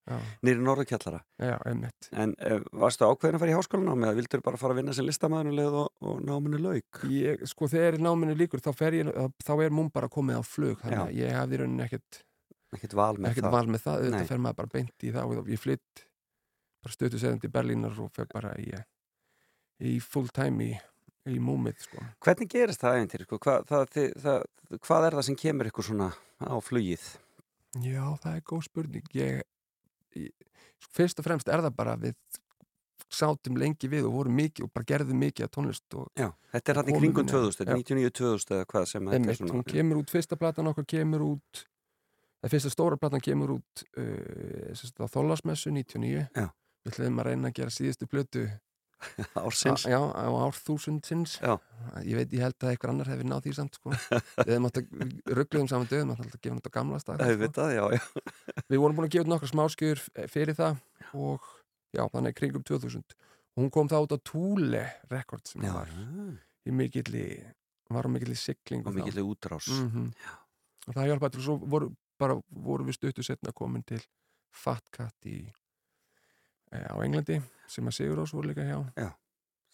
[0.47, 1.21] nýri norðurkjallara.
[1.43, 2.09] Já, einmitt.
[2.17, 5.09] En uh, varstu ákveðin að fara í háskólanámi eða vildur bara fara að vinna sem
[5.09, 7.03] listamæður og, og, og náminu lauk?
[7.13, 9.13] ég, sko þegar náminu líkur þá, ég,
[9.45, 12.23] þá er mún bara komið á flug þannig að ég hafði rauninni ekkert,
[12.75, 13.55] Ekkert val með ekkert það?
[13.55, 14.01] val með það.
[14.03, 15.33] Auðvitað fer maður bara beint í það.
[15.37, 16.05] Og ég flytt
[16.83, 18.73] bara stötu segðandi í Berlínar og fer bara í
[19.87, 20.75] í full time í,
[21.31, 22.03] í múmið sko.
[22.25, 23.27] Hvernig gerist það eintir?
[23.27, 23.39] Sko?
[23.43, 24.43] Það,
[24.81, 26.11] hvað er það sem kemur ykkur svona
[26.43, 27.07] á flugið?
[27.85, 29.45] Já, það er góð spurning ég,
[30.17, 30.33] ég,
[30.81, 32.17] sko, fyrst og fremst er það bara við
[33.13, 36.73] sátum lengi við og vorum mikið og bara gerðum mikið að tónlist og Já, þetta
[36.73, 37.77] er hann í inn, 2000, já.
[37.77, 39.55] 99-2000 eða hvað sem þetta er svona.
[39.55, 41.63] hún kemur út, fyrsta platan okkar kemur út
[42.43, 46.49] það fyrsta stóra platan kemur út uh, Þólasmessu 99 Já.
[46.83, 48.47] við ætlum að reyna að gera síðustu plötu
[49.45, 49.85] Ársins.
[49.87, 51.37] á, já, á árþúsundsins.
[52.03, 53.93] Ég veit, ég held að einhver annar hefði náð því samt sko.
[54.47, 58.03] við ruggluðum saman döðum að gefa þetta gamla stað Það er vitað, já, já.
[58.73, 60.81] við vorum búin að gefa nokkra smáskjur fyrir það
[61.17, 61.53] og
[61.97, 63.05] já, þannig kringum 2000
[63.57, 64.83] og hún kom það út á Thule
[65.13, 65.93] Records sem var
[66.67, 67.29] í mikilli
[67.93, 69.71] var á mikilli sigling Og mikilvæg útrás.
[69.71, 70.11] mm
[70.87, 73.99] og það hjálpaði svo voru, bara voru við stuttu setna komin til
[74.55, 75.41] Fat Cat í,
[76.73, 79.13] á Englandi sem að Sigur Ós voru líka hjá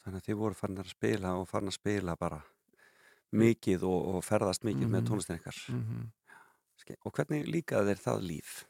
[0.03, 2.41] Þannig að þið voru farin að spila og farin að spila bara
[3.33, 5.07] mikið og, og ferðast mikið með Mhm.
[5.09, 5.57] tónlistin ykkar.
[5.71, 6.11] mm
[6.83, 8.65] Ske- Og hvernig líkaði þér það líf?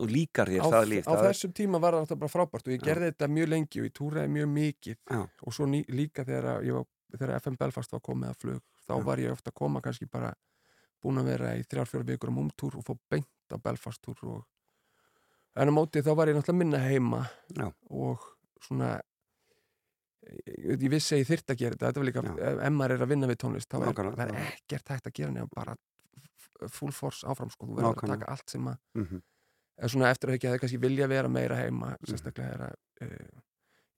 [0.00, 1.04] Og líkar þér á, það líf?
[1.08, 2.86] á það er- þessum tíma var náttúrulega bara frábært og ég Já.
[2.92, 5.28] gerði þetta mjög lengi og ég túraði mjög mikið Já.
[5.42, 6.84] og svo ný, líka þegar, var,
[7.16, 9.04] þegar FM Belfast var komið að flug þá Já.
[9.04, 10.34] var ég ofta að koma kannski bara
[11.02, 14.44] búin að vera í þrjár, fjóra vikur á múmtúr og fá beint á Belfast-túr og
[15.56, 17.22] en á móti þá var ég náttúrulega minna heima
[17.56, 17.70] Já.
[17.90, 18.26] og
[18.60, 18.98] svona
[20.28, 22.24] ég, ég vissi að ég þyrft að gera þetta þetta var líka,
[22.66, 25.52] ef maður er að vinna við tónlist þá er, er ekkert hægt að gera nefn
[25.54, 25.76] bara
[26.74, 29.20] full force áfram sko, þú verður að taka allt sem að Mhm.
[29.78, 32.74] en svona eftir að ekki að það kannski vilja vera meira heima sérstaklega er að
[33.06, 33.42] uh,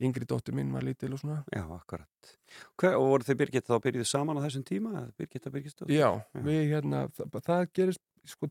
[0.00, 2.34] yngri dóttur mín var lítil og svona Já, akkurat.
[2.76, 4.92] Hver, og voru þið Birgit þá byrjuð saman á þessum tíma?
[5.00, 5.88] eða Birgit og Birgit stóð?
[5.92, 6.40] já, Já.
[6.44, 8.46] við hérna það, það gerist sko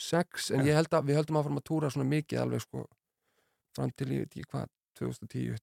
[0.00, 0.66] 2006 en Já.
[0.70, 2.86] ég held að við höldum áfram að túra svona mikið alveg sko
[3.76, 4.66] fram til ég veit ekki hvað
[4.98, 5.58] 2010,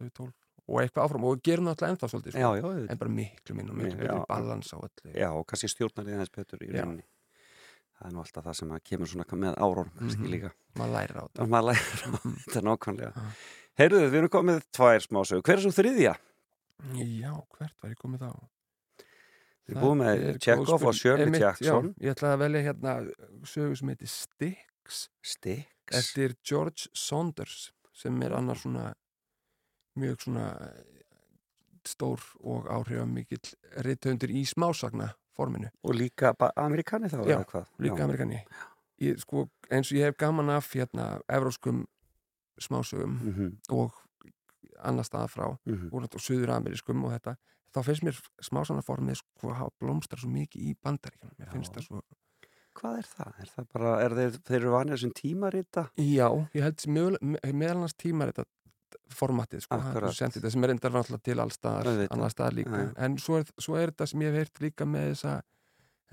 [0.00, 0.32] 2012
[0.66, 2.40] og eitthvað áfram og við gerum það alltaf ennþá svolítið sko.
[2.42, 5.68] Já, já, en bara miklu minn og miklu miklu balans á öllu já, og kannski
[5.70, 7.04] stjórnar þið aðeins betur í rauninni.
[7.96, 10.32] Það er nú alltaf það sem kemur svona með árórum, kannski Mhm.
[10.34, 10.50] líka.
[10.76, 12.08] maður lærir á þetta maður lærir á
[12.50, 13.12] þetta nákvæmlega.
[13.14, 13.22] Já.
[13.78, 15.42] Heyrðu, við erum komið tvær smásögur.
[15.46, 16.14] Hver er svo þriðja?
[16.96, 18.48] já, hvert var ég komið þá?
[19.66, 20.94] Við Það með er Chekhov og.
[20.94, 21.88] Shirley Jackson.
[21.98, 22.92] já, ég ætlaði að velja hérna
[23.44, 25.66] sögu sem heitir Styx Styx.
[25.90, 28.92] eftir George Saunders sem er annar svona
[29.96, 30.46] mjög svona
[31.86, 37.42] stór og áhrifamikill rithöndur í smásagna forminu, Og líka amerikani þá, Já,
[37.78, 38.40] líka amerikani
[39.00, 41.84] ég, sko, eins og ég hef gaman af hérna evróskum
[42.60, 43.92] smásögum Mm -hmm, og
[44.78, 45.92] annar staða frá mm -hmm.
[45.92, 47.36] og náttúrulega suður-amerískum og þetta
[47.76, 52.02] þá finnst mér smásanarformið sko hafa blómstrar svo mikið í bandaríkjunum mér finnst það svo
[52.76, 53.36] Hvað er það?
[53.40, 55.82] Er það bara, er þeir, þeir eru vanið þessum tímarita?
[55.96, 58.44] Já, ég held sem mögulega- me- meðal annars tímar þetta
[59.16, 62.12] formatið, sko, það sendið þetta sem er reyndar náttúrulega til allstaðar, Auðvitað.
[62.18, 62.92] annar staðar líka já.
[63.06, 65.32] en svo er, svo er þetta sem ég hef heyrt líka með þessa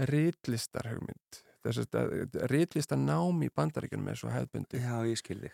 [0.09, 4.97] ritlistar hugmynd þess að ritlistar nám í bandaríkjunum er svo hefðbundi Já,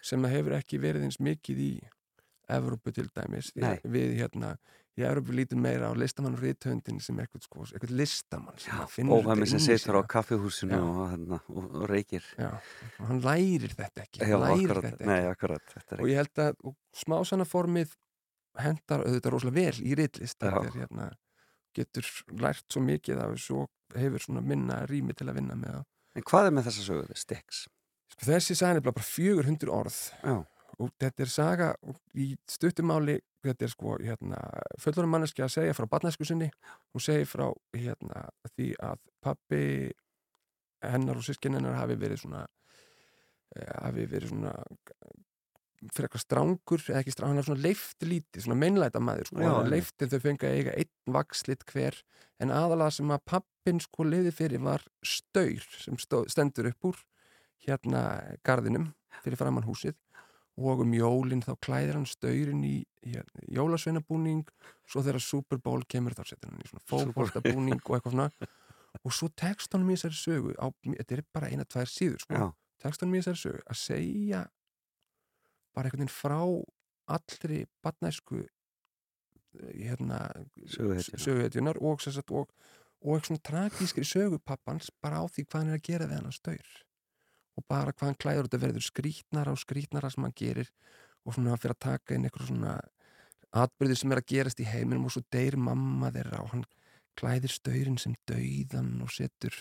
[0.05, 1.71] sem að hefur ekki verið eins mikið í
[2.55, 3.77] Evrópu til dæmis Nei.
[3.83, 4.55] við hérna,
[4.99, 8.91] í Evrópu lítum meira á listamann og rithöndin sem eitthvað, sko, eitthvað listamann sem að
[8.95, 12.25] finnur sem þetta inni í situr á kaffihúsinu og, hérna, og, og reykir.
[12.39, 12.51] Já,
[12.99, 14.89] og hann lærir þetta ekki Já, hann lærir akkurat.
[14.89, 15.73] þetta ekki Nei, akkurat.
[15.77, 17.97] Þetta og ég held að smásanaformið
[18.59, 21.09] hendar auðvitað rosalega vel í er hérna
[21.77, 22.07] getur
[22.41, 25.85] lært svo mikið af þessu og hefur svona minna rými til að vinna með það.
[26.17, 27.17] En hvað er með þessa söguði?
[27.19, 27.59] Styx?
[28.09, 30.35] Sko, þessi saga er bara 400 orð Já.
[30.79, 31.69] Og þetta er saga
[32.15, 34.39] í stuttumáli þetta er sko hérna
[34.81, 36.49] fullorinn manneski að segja frá barnæsku sinni
[36.93, 39.63] hún segir frá hérna því að pappi
[40.83, 42.45] hennar og sískin hennar hafi verið svona
[43.55, 44.53] eh, hafi verið svona
[45.95, 49.39] fyrir eitthvað strangur eða ekki strangur, hann er svona leift lítið svona meinlæta maður, sko,
[49.39, 49.71] hann einmitt.
[49.71, 51.99] leiftin þau fengi að eiga einn vakslit hver
[52.43, 56.99] en aðalega sem að pappin sko liði fyrir var staur sem stóð, stendur upp úr
[57.63, 58.03] hérna
[58.47, 58.89] garðinum
[59.23, 59.95] fyrir framann húsið
[60.59, 64.43] og um jólinn þá klæðir hann staurin í hérna, jólasveinabúning
[64.89, 68.29] svo þegar Super Bowl kemur þá setur hann í svona fótboltabúning og eitthvað svona.
[69.05, 72.47] Og svo tekst hann í þessari sögu á, þetta er bara eina, tvær síður sko,
[72.81, 74.39] tekst hann í þessari sögu að segja
[75.77, 76.39] bara einhvern veginn frá
[77.13, 78.41] allri badnæsku
[79.77, 80.19] hérna
[80.65, 81.21] Söguhetjuna.
[81.21, 82.01] söguhetjunar og,
[82.33, 82.49] og,
[83.01, 86.19] og eitthvað svona tragískri sögu pappans bara á því hvað hann er að gera við
[86.19, 86.73] hann að staur
[87.59, 90.71] og bara hvað hann klæður þetta verður skrítnara og skrítnara sem hann gerir
[91.25, 92.75] og svona fyrir að taka inn eitthvað svona
[93.59, 96.65] atbyrði sem er að gerast í heiminum og svo deyr mamma þeirra og hann
[97.19, 99.55] klæðir staurinn sem dauðan og setur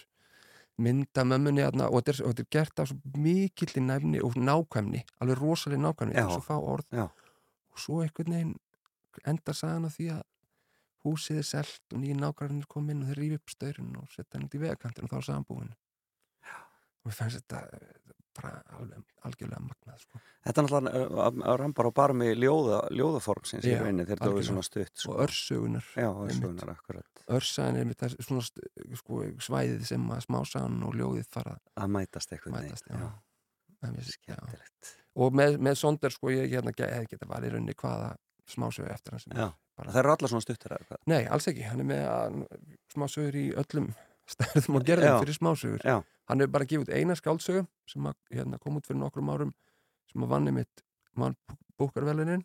[0.79, 4.23] mynda mömmunni þarna og þetta er, og þetta er gert af svo mikill í næfni
[4.23, 7.07] og nákvæmni alveg rosalega nákvæmni þess að fá orð Já.
[7.09, 8.55] og svo einhvern veginn
[9.27, 10.23] endar sagan á því að
[11.07, 14.39] húsið er selt og nýjir nákvæmlega kom inn og þeir rífi upp staurinn og setja
[14.39, 15.75] hann í vegakantin og þá er sagan búin
[17.09, 17.63] og við fannst þetta
[18.39, 20.21] bara alveg, algjörlega magnað sko.
[20.47, 24.29] Þetta er náttúrulega að, að rambar á barmi ljóða, ljóðaformsins í Já, rauninni þegar það
[24.29, 24.49] algjörlega.
[24.53, 25.15] svona stutt sko.
[25.17, 25.23] og
[25.99, 26.07] Já,
[26.77, 28.45] akkurat örsagan er með þess, svona
[29.01, 29.19] sko,
[29.49, 32.95] svæðið sem að smásagan og ljóðið fara að mætast eitthvað Mætast, já.
[32.95, 33.11] að já.
[34.13, 38.13] Skemmtilegt og með, með sonder sko ég hérna hefði geta valið í rauninni hvaða
[38.49, 40.47] smásögu eftir hann sem Já, er bara, það eru allar svona
[40.89, 42.39] hvað nei, alls ekki, hann er með að,
[42.95, 43.91] smásögur í öllum
[44.35, 45.83] stærðum og gerðum fyrir smásögur.
[45.85, 46.03] Já.
[46.29, 49.53] hann hefur bara gefið eina skáldsögu sem að, hérna, kom út fyrir nokkrum árum
[50.11, 50.85] sem að vann mitt
[51.79, 52.45] búkarvelunin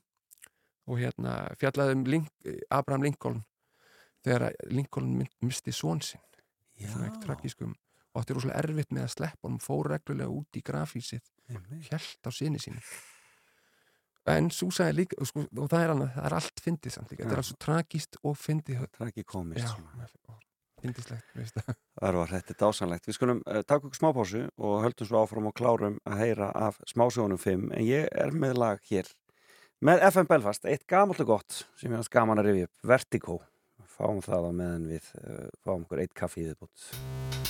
[0.88, 2.30] og hérna fjallaði um Link,
[2.72, 3.42] Abraham Lincoln
[4.24, 6.24] þegar Lincoln misti són sinn.
[6.80, 7.74] Svona ekki tragískum
[8.14, 11.24] og átti rosalega erfitt með að sleppa honum fór reglulega út í grafísið
[11.90, 12.82] hjælt á sinni sínu.
[14.32, 17.26] En svo sagði líka sko, og það er, annað, það er allt fyndið samt líka.
[17.26, 18.86] Þetta er svo tragíst og fyndið.
[18.96, 20.46] Það er
[21.38, 21.76] veist það.
[22.10, 23.08] Örvar, þetta dásanlegt.
[23.08, 26.80] Við skulum uh, taka okkur smápásu og höldum svo áfram og klárum að heyra af
[26.90, 29.10] smásögunum 5 en ég er með lag hér.
[29.84, 33.40] Með FM Belfast, eitt gamalt og gott sem ég hans gaman að rifja upp, Vertigo.
[33.94, 36.88] Fáum það á meðan við uh, fáum okkur eitt kaffi í þiðbútt
[37.34, 37.43] We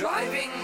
[0.00, 0.59] driving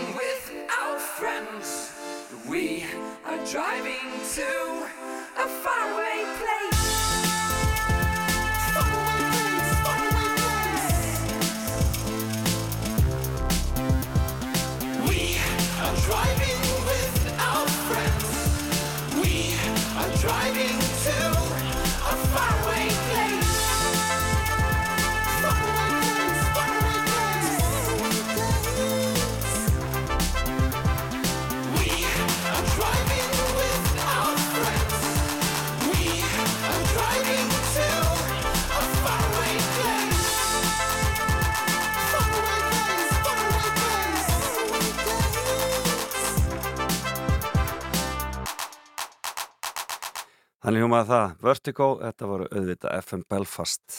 [50.76, 53.94] Þannig hljómaði það, Vertigo, þetta voru auðvitað FM Belfast.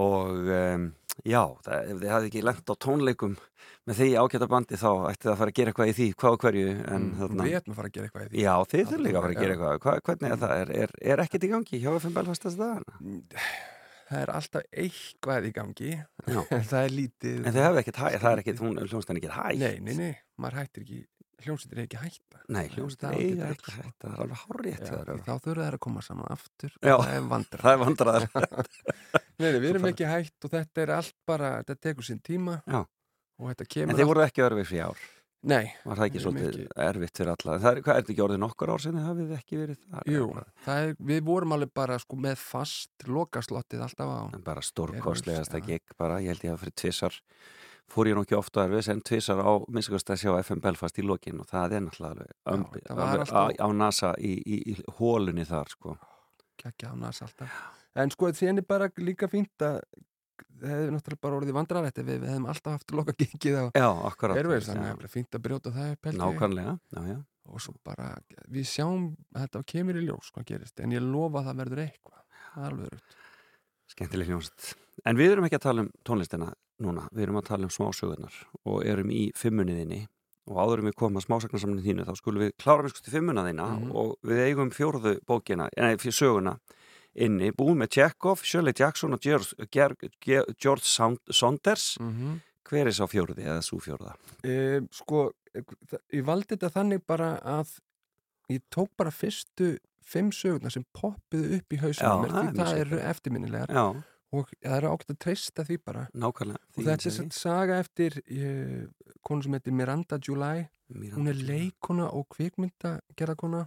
[0.00, 0.86] Og um,
[1.28, 3.34] já, það, ef þið hafði ekki lent á tónleikum
[3.84, 6.38] með því ágæta bandi þá ætti það að fara að gera eitthvað í því, hvað
[6.38, 8.40] og hverju en Mm, þarna, Við ætlum að fara að gera eitthvað í því.
[8.46, 9.78] Já, þið þurfum líka að fara að gera eitthvað.
[9.84, 12.98] Hva, hvernig er það, er, er, er ekkert í gangi hjá FM Belfast þess dagana?
[14.08, 15.92] Það er alltaf eitthvað í gangi.
[16.24, 16.40] Já.
[16.56, 17.36] en það er lítið.
[17.44, 20.12] En þið hefði ekkert hæ, það er ekkert, hún hljónstan ekkert hæ Nei, nei, nei,
[20.40, 21.04] maður hættir ekki
[21.44, 22.40] hljómsveitir er ekki að hætta.
[22.54, 23.74] Nei, Það á eiga ekki ekki rétt, sko.
[23.80, 24.84] hætt, það er alveg hárétt
[25.24, 26.94] þá þurfa þær að koma saman aftur Já.
[27.00, 28.28] það er vandra Það er vandraðar
[29.40, 32.80] Nei, við erum ekki hætt og þetta er allt bara þetta tekur sinn tíma Já.
[32.84, 35.04] og þetta En þið voruð ekki örfið fyrir ár.
[35.44, 37.56] Nei, Var það ekki svolítið ekki- erfitt fyrir alla?
[37.60, 39.02] Það er, hvað, er þetta ekki orðið nokkur ár sinni?
[39.04, 39.82] Hafið þið ekki verið
[40.14, 40.28] jú,
[40.64, 45.60] það er, við vorum alveg bara sko með fast lokaslottið alltaf á En bara stórkostlegasta
[45.60, 45.66] Já.
[45.66, 47.18] gig bara, ég held ég að fyrir tvissar
[47.92, 51.04] fór ég nú ekki ofta erfis en tvissar á minnskast að sjá FM Belfast í
[51.06, 54.56] lokin og það er náttúrulega ömbi, það var alveg alltaf- á, á NASA í, í,
[54.72, 55.98] í hólunni þar sko.
[56.56, 57.50] kekja á nas alltaf.
[57.94, 59.80] En sko er bara líka fínt að
[60.60, 63.64] það hefði náttúrulega bara orðið vandrarætt ef við, við hefðum alltaf haft loka gengið á
[63.74, 63.88] Já,
[64.38, 66.08] Airways, þannig að Já, það er fínt að brjóta það upp.
[66.22, 67.18] Nákvæmlega, já, já.
[67.44, 68.06] Og svo bara,
[68.48, 72.22] við sjáum þetta kemur í ljós hvað gerist, en ég lofa að það verður eitthvað.
[72.54, 73.16] Það er alveg rutt
[73.94, 74.70] Skemmtileg hljómsett.
[75.04, 76.46] En við erum ekki að tala um tónlistina
[76.82, 78.34] núna, við erum að tala um smásögurnar
[78.66, 80.06] og erum í fimmuniðinni
[80.50, 83.44] og áður en við komum að smásagnasamlinn þínu þá skulum við klára með skusti fimmuna
[83.46, 83.92] þína Mhm.
[83.96, 86.58] og við eigum fjórðu bókina, nei, fyrir söguna
[87.14, 90.10] inni, búið með Chekhov, Shirley Jackson og George, George,
[90.60, 91.96] George Saund- Saunders.
[92.00, 92.40] mm -hmm.
[92.64, 94.14] Hver er sá fjórði eða svo fjórða?
[94.42, 95.60] e, sko, e,
[96.12, 97.78] ég valdi þetta þannig bara að
[98.50, 103.68] ég tók bara fyrstu fimm sögurnar sem poppuðu upp í mér, það er eru eftirminnilegar
[103.68, 104.02] Já,
[104.34, 106.62] og það eru ákveðt að treysta því bara nákvæmlega.
[106.74, 108.86] og þetta er satt saga eftir uh,
[109.26, 110.66] konu sem heitir Miranda July
[111.14, 113.66] hún er leikona og kvikmyndagerðakona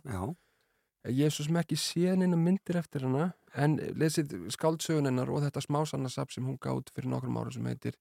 [1.07, 5.41] ég er svo sem ekki séð neina myndir eftir hana en lesið skáldsögun hennar og
[5.45, 7.97] þetta smásannasap sem hún gátt fyrir nokkrum árum sem heitir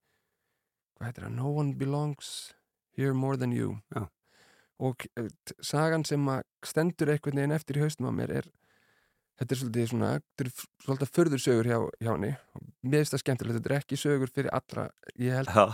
[0.97, 1.35] hvað heitir það?
[1.37, 2.53] No one belongs
[2.97, 4.07] here more than you Já.
[4.79, 5.29] og eh,
[5.61, 6.29] sagan sem
[6.65, 8.51] stendur einhvern veginn eftir í haustum á mér er
[9.37, 10.51] þetta er svolítið svona þetta er
[10.85, 12.31] svolítið förður sögur hjá, hjá henni.
[12.83, 14.87] Mér finnst það skemmtilegt, þetta er ekki sögur fyrir allra
[15.21, 15.65] ég held já,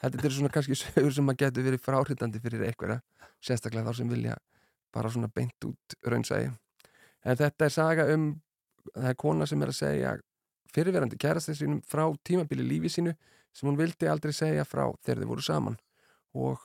[0.00, 2.98] þetta er svona kannski sögur sem að getur verið fráhrindandi fyrir einhverja,
[3.42, 4.38] sérstaklega þá sem vilja
[4.92, 6.50] bara svona beint út raunsægi
[7.22, 8.32] en þetta er saga um
[8.90, 10.16] það er kona sem er að segja
[10.72, 13.14] fyrirverandi kærastin sínum frá tímabili lífi sínu
[13.52, 15.76] sem hún vildi aldrei segja frá þegar þið voru saman.
[16.32, 16.60] Og,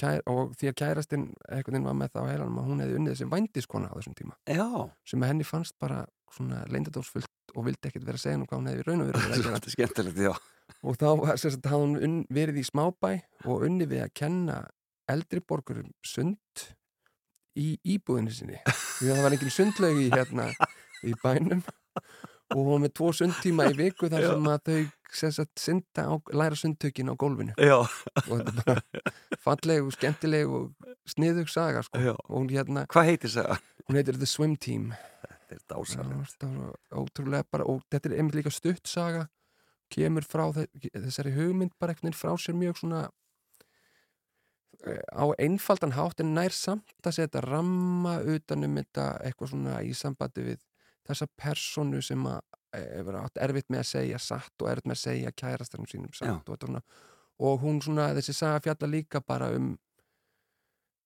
[0.00, 2.96] kær, og því að kærastin einhvern veginn var með það á heilanum að hún hefði
[3.00, 4.38] unnið sem vændiskona á þessum tíma.
[4.48, 4.68] Já,
[5.12, 6.00] sem henni fannst bara
[6.34, 9.22] svona leyndadósfullt og vildi ekkert vera að segja nú hvað hún hefði raun og verið
[9.26, 10.40] er
[10.86, 11.08] og þá
[11.40, 13.10] sagt, hafði hún unn, verið í smábæ
[13.44, 14.60] og unni við að kenna
[15.10, 16.66] eldri borgurum sund
[17.58, 18.60] í íbúðinu sinni.
[18.66, 20.46] Því að það var sundlaug í hérna
[21.02, 21.64] í bænum
[22.50, 24.80] og hún var með tvo sundtíma í viku þar sem að þau
[25.34, 30.90] sagt, á, læra sundtökin á gólfinu Já, og þetta er bara falleg og skemmtileg og
[31.10, 31.98] sniðug saga sko.
[31.98, 32.12] já.
[32.14, 33.56] og hún hérna, Hvað heitir það?
[33.88, 34.92] hún heitir The Swim Team
[35.50, 36.44] Þetta er dásalegt.
[36.94, 39.24] ótrúlega bara og þetta er einmitt líka stutt saga
[39.90, 43.08] kemur frá þe- þessari hugmynd bara veginn frá sér mjög svona
[44.86, 49.80] eh, á einfaldan hátt en nær samt að setja ramma utan um þetta eitthvað svona
[49.82, 50.60] í sambandi við
[51.12, 52.40] þessa personu sem að
[52.76, 56.82] eh, erfitt með að segja satt og erfitt með að segja kærastarum sínum satt og,
[57.40, 59.72] og hún svona þessi saga fjalla líka bara um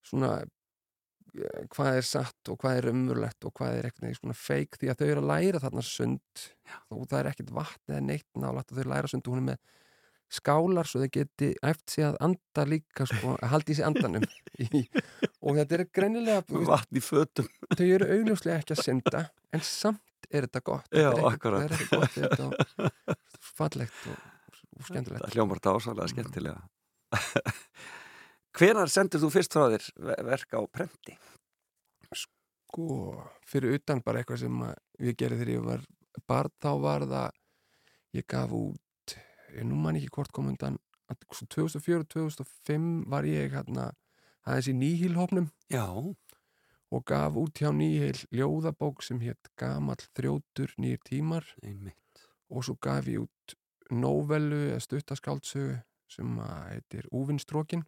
[0.04, 4.80] svona eh, hvað er satt og hvað er umurlegt og hvað er eitthvað svona feik
[4.80, 6.44] því að þau eru að læra þarna sund.
[6.64, 6.76] Já.
[6.96, 9.50] og það er ekkert vatn eða neitt nálægt og þau læra sund og hún er
[9.52, 9.80] með
[10.32, 14.24] skálar svo þau geti eftir sig að anda líka sko, að halda í sig andanum
[15.44, 17.48] og þetta er greinilega Vatn í fötum.
[17.76, 21.90] þau eru augljóslega ekki að synda en samt er þetta gott Já, þetta er það
[21.92, 23.18] gott þetta og
[23.54, 24.16] fallegt og,
[24.80, 26.62] og skemmtilegt Það hljómar dásalega skemmtilega.
[28.58, 31.14] Hvenar sendur þú fyrst frá þér ve- verk á prenti?
[32.14, 32.86] sko,
[33.46, 34.56] fyrir utan bara eitthvað sem
[35.02, 35.84] ég gerði þegar ég var
[36.30, 37.36] barn þá var það
[38.18, 38.80] ég gaf út,
[39.62, 40.80] nú man ekki hvort kom undan
[41.14, 43.92] 2004-2005 var ég hérna
[44.44, 45.86] aðeins í nýhílhópnum Já,
[46.94, 51.46] og gaf út hjá nýhíl ljóðabók sem hétt Gamall þrjótur nýjir tímar.
[51.62, 51.98] Einmitt.
[52.54, 53.54] og svo gaf ég út
[53.90, 55.78] nóvelu eða stuttaskáldsögu
[56.12, 56.36] sem
[56.70, 57.82] heitir Úvinnstrókin.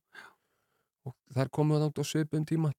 [1.07, 2.73] Og þær komu það átt á svipum tíma.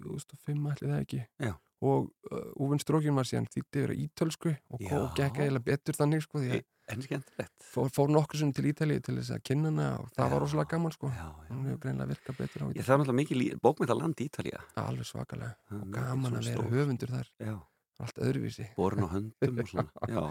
[0.00, 1.20] 2005 ætli það ekki.
[1.42, 1.52] Já.
[1.80, 6.24] og uh, Úvinnstrókin var síðan þýtti yfir á ítölsku og, og gekk eiginlega betur þannig
[6.24, 7.52] sko því að En skemmtilegt.
[7.70, 10.42] fór, fór nokkur sem til Ítalíu til þess að kynna hana og það var Já.
[10.44, 11.10] rosalega gaman sko.
[11.14, 11.48] Já, já.
[11.54, 14.60] hún hefur greinlega virkað betur á Ég það er náttúrulega mikið bókmynda land í Ítalía.
[14.84, 15.52] alveg svakalega.
[15.70, 16.70] Það og gaman að vera stór.
[16.74, 17.28] höfundur þar.
[17.40, 17.56] Já,
[18.00, 18.68] allt öðruvísi.
[18.76, 19.90] Borun á höndum og svona.
[20.14, 20.22] Já,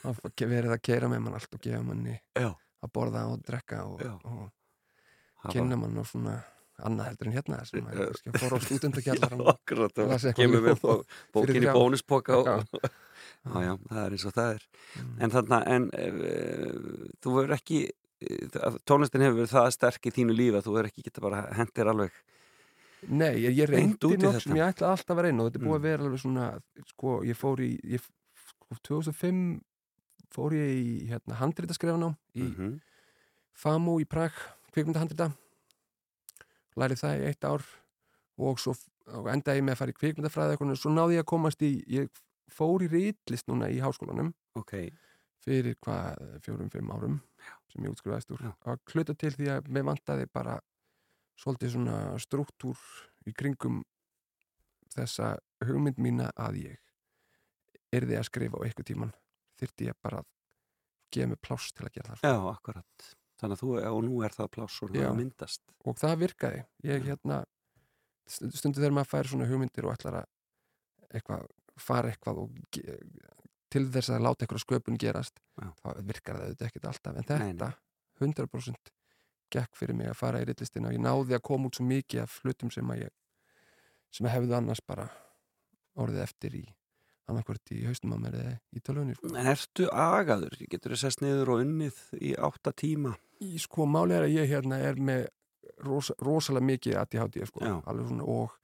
[0.00, 2.48] það var verið að keira með mann allt og gefa manni já,
[2.82, 6.40] að borða og drekka og, og kynna mann og svona
[6.80, 11.04] annað heldur en hérna sem að fóra á akkurat, og kemur með ljóð bó-
[11.34, 11.72] bókin í þrjá.
[11.76, 12.46] bónuspoka og,
[13.44, 13.76] Já.
[13.90, 15.16] það er eins og það er Mm.
[15.22, 17.80] en þarna, en uh, þú verður ekki
[18.84, 21.86] tónlistin hefur verið það sterk í þínu lífi að þú verður ekki geta bara hendir
[21.92, 22.10] alveg
[23.08, 25.70] Nei, ég, ég reyndi nokk sem ég ætlaði alltaf að reyna og þetta er búið
[25.70, 25.80] Mm.
[25.80, 26.48] að vera alveg svona
[26.90, 28.02] sko, ég fór í ég,
[28.50, 29.60] sko, 2005
[30.34, 32.80] fór ég í hérna, handritaskrefnám í Mhm.
[33.54, 34.32] FAMU í Prag,
[34.74, 35.30] kvikmynda handrita
[36.76, 37.62] lærið það í eitt ár
[38.38, 38.74] og svo
[39.10, 41.70] og endaði ég með að fara í kvikmyndafræði eitthvað, svo náði ég að komast í
[41.88, 42.08] ég
[42.54, 44.74] fór í ritlist núna í háskólanum ok,
[45.44, 47.20] fyrir hvað, fjórum, fimm árum
[47.70, 48.42] sem ég útskrifaðist úr.
[48.48, 48.52] Já.
[48.72, 50.58] að kluta til því að mér vantaði bara
[51.40, 52.80] svolítið svona struktúr
[53.30, 53.80] í kringum
[54.94, 56.80] þessa hugmynd mína að ég
[57.96, 59.14] yrði að skrifa á eitthvað tíman
[59.60, 60.28] þyrfti ég bara að
[61.14, 62.26] gefa mig pláss til að gera það.
[62.30, 63.06] Já, akkurat.
[63.40, 65.00] Þannig að þú, og nú er það pláss og Já.
[65.08, 65.62] það myndast.
[65.88, 66.60] Og það virkaði.
[66.86, 67.38] Ég hérna
[68.30, 70.28] st- stundu þegar maður fær svona hugmyndir og ætlar að
[71.18, 71.46] eitthvað,
[71.84, 72.56] fara eitthvað og
[73.70, 75.68] til þess að láta eitthvað sköpun gerast Já.
[75.82, 77.52] þá virkar það auðvitað ekkert alltaf en Nei, nei.
[77.52, 77.70] þetta
[78.20, 78.92] 100%
[79.50, 82.22] gekk fyrir mig að fara í rillistina og ég náði að koma út svo mikið
[82.24, 83.14] af hlutum sem að ég
[84.14, 85.08] sem að hefðu annars bara
[86.00, 86.62] orðið eftir í
[87.30, 89.28] annarkvort í haustum á mér eða í tölvunni sko.
[89.38, 90.56] En ertu agaður?
[90.70, 93.12] Getur þú sest niður og unnið í átta tíma?
[93.40, 95.28] í sko máli er að ég hérna er með
[95.86, 97.70] rosa, rosalega mikið ADHD sko,
[98.26, 98.56] og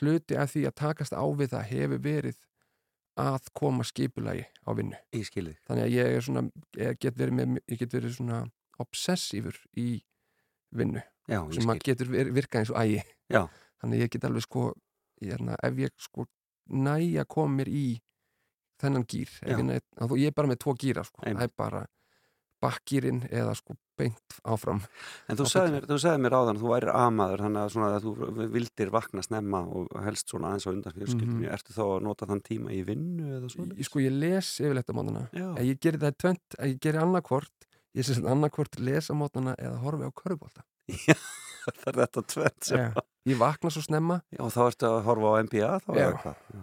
[0.00, 2.40] hluti af því að takast á við það hefur verið
[3.18, 4.98] að koma skipulagi á vinnu.
[5.66, 6.44] Þannig að ég er svona
[6.78, 8.42] ég get verið, með, ég get verið svona
[8.78, 9.88] obsessífur í
[10.76, 13.00] vinnu Já, ég sem að getur virkað eins og ægi.
[13.28, 13.42] Já.
[13.82, 14.62] þannig að ég get alveg sko
[15.20, 16.24] hérna, ef ég sko
[16.68, 17.86] næ að koma mér í
[18.78, 19.82] þennan gýr ég,
[20.22, 21.22] ég er bara með tvo gýra sko.
[21.24, 21.82] Það er bara
[22.62, 24.80] bakkýrin eða sko beint áfram
[25.28, 28.92] En þú sagði, mér, mér áðan að þú værir amaður þannig að, að þú vildir
[28.94, 31.46] vakna snemma og helst svona aðeins á undan fjölskyldunni.
[31.48, 31.54] Mhm.
[31.58, 33.74] Ertu þá að nota þann tíma í vinnu eða svona?
[33.78, 37.68] ég, sko ég les yfirleitt á mótana Já, ég gerir það tvent, ég gerir annarkvort
[37.98, 40.64] ég sé sem annarkvort les á mótana eða horfi á körubólta
[41.82, 42.72] það er þetta.
[42.72, 42.88] Já.
[43.28, 46.08] ég vakna svo snemma Já, þá ertu að horfa á NBA þá Já.
[46.22, 46.42] hvað?
[46.54, 46.62] Já.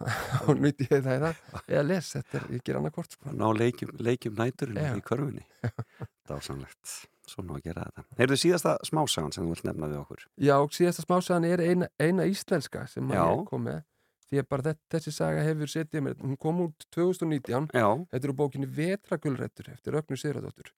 [0.46, 1.42] og nýtti ég það í það
[1.72, 3.32] eða les, þetta er, ég ger annarkvort sko.
[3.32, 5.44] Ná leikjum, leikjum næturinn í körfunni.
[6.30, 6.94] Dásamlegt.
[7.26, 8.06] Svona að gera þetta.
[8.20, 10.24] Heyrðu síðasta smásagan sem þú vilt nefna við okkur.
[10.46, 13.82] já, síðasta smásagan er eina, eina íslenska sem ég kom með.
[14.26, 18.26] Því að bara þetta, þessi saga hefur setið mér hún kom út 2019 Já, þetta
[18.26, 20.72] eru bókinni Vetragulrættur eftir Rögnu Sigurðardóttur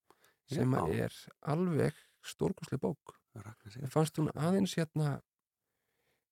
[0.53, 1.15] sem er
[1.49, 3.15] alveg stórkoslega bók.
[3.93, 5.15] Fannst hún aðeins hérna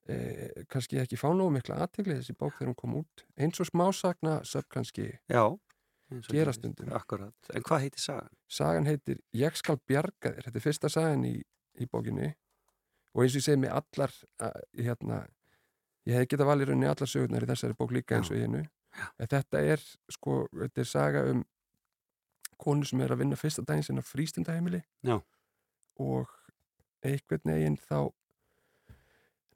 [0.09, 3.69] eh, kannski ekki fá nógu mikla aðtegli þessi bók þegar hún kom út eins og
[3.69, 5.43] smásagna söp kannski Já.
[6.11, 6.59] eins og Gera gerist.
[6.61, 6.91] stundum.
[6.95, 7.35] Akkurat.
[7.53, 8.29] En hvað heitir sagan?
[8.47, 11.35] sagan heitir Ég skal bjarga þér þetta er fyrsta sagan í,
[11.79, 12.31] í bókinni
[13.13, 15.19] og eins og ég segi með allar að, hérna
[16.07, 18.63] ég hef getað valið rauninni allar sögurnar í þessari bók líka eins og í hennu
[19.19, 21.43] en þetta er sko, þetta er saga um
[22.57, 25.19] konu sem er að vinna fyrsta daginn sinna frístundaheimili Já.
[26.01, 26.31] og
[27.05, 28.07] einhvern veginn þá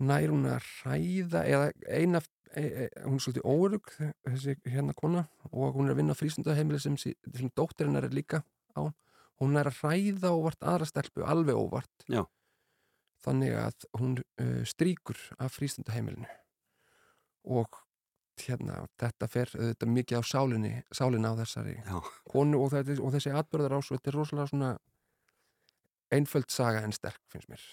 [0.08, 2.22] nær hún að ræða eða eina
[2.56, 6.20] e, e, hún er svolítið órug þessi hérna kona og hún er að vinna á
[6.22, 8.42] frístundaheimili sem, sí- sem dóttirinnar er líka
[8.78, 8.82] á
[9.42, 12.24] hún er að ræða óvart aðra stelpu alveg óvart Já.
[13.26, 16.28] þannig að hún uh, strýkur af frístundaheimilinu
[17.52, 17.80] og
[18.42, 21.98] hérna, þetta fer þetta mikið á sálinni, sálinni á þessari Já.
[22.32, 24.72] konu og, þetta, og þessi atbyrðar ás og þetta er rosalega svona
[26.12, 27.64] einföld saga en sterk finnst mér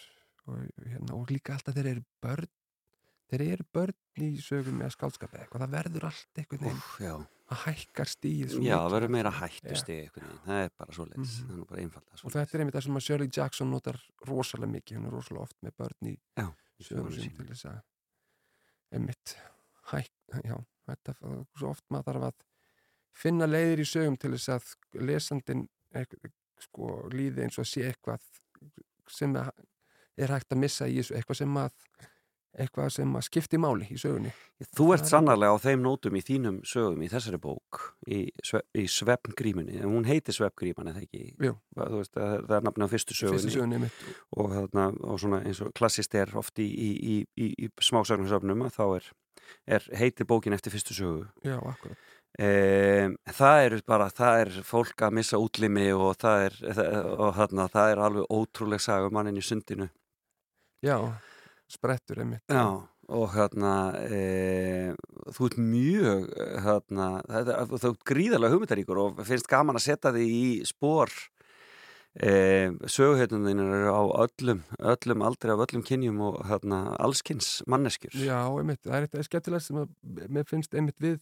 [0.49, 2.49] og, hérna, og líka alltaf þeir eru börn
[3.29, 6.41] þeir eru börn í sögum eða skálskap eða eitthvað, það verður allt
[7.05, 7.13] já.
[7.53, 10.41] að hækkar stíð Já, það verður meira hættu einhvern veginn.
[10.47, 11.35] Það er bara svo leiðis.
[11.43, 11.51] Mhm.
[11.51, 14.73] Það er bara einfalda og þetta er einmitt það sem að Shirley Jackson notar rosalega
[14.73, 16.47] mikið, hún er rosalega oft með börn í Já,
[16.89, 17.79] sögur sem til þess að
[18.99, 19.37] einmitt
[19.93, 20.13] hæk,
[20.45, 20.57] já,
[20.89, 22.45] þetta er svo oft maður þarf að
[23.19, 26.33] finna leiðir í sögum til þess að lesandin ekk-
[26.65, 28.25] sko líði eins og sé eitthvað
[29.09, 29.53] sem að
[30.19, 31.75] er hægt að missa í þessu, eitthvað sem að
[32.59, 34.33] eitthvað sem að skipti máli í sögunni
[34.75, 38.63] Þú ert er- sannarlega á þeim nótum í þínum sögum í þessari bók í, sve,
[38.75, 39.79] í svefngrímunni.
[39.85, 41.37] Hún heitir svefngríman eða ekki?
[41.39, 43.39] Veist, það það er nafnið á fyrstu sögunni.
[43.39, 43.91] fyrstu sögunni
[44.35, 48.67] og, þarna, og svona eins og klassist er oft í, í, í, í, í smásagnarsöfnum
[48.67, 49.11] að þá er,
[49.79, 52.11] er heitir bókin eftir fyrstu sögu já, akkurat,
[52.41, 52.51] e,
[53.39, 56.59] það er bara það er fólk að missa útlimi og það er,
[57.15, 59.91] og, þarna, það er alveg ótrúleg saga um mannin í sundinu
[60.85, 60.97] já,
[61.71, 62.45] sprettur einmitt.
[62.51, 63.73] Já, og hérna
[64.05, 64.93] e,
[65.33, 66.29] þú ert mjög
[66.65, 67.09] hérna,
[67.73, 71.13] þú ert gríðarlega hugmyndaríkur og finnst gaman að setja þig í spór
[72.15, 72.31] e,
[72.85, 78.15] söguheitunin eru á öllum öllum aldrei af öllum kynjum og hérna, allskins manneskjur.
[78.21, 81.21] Já, einmitt, það er eitthvað skemmtilegt sem að mér finnst einmitt við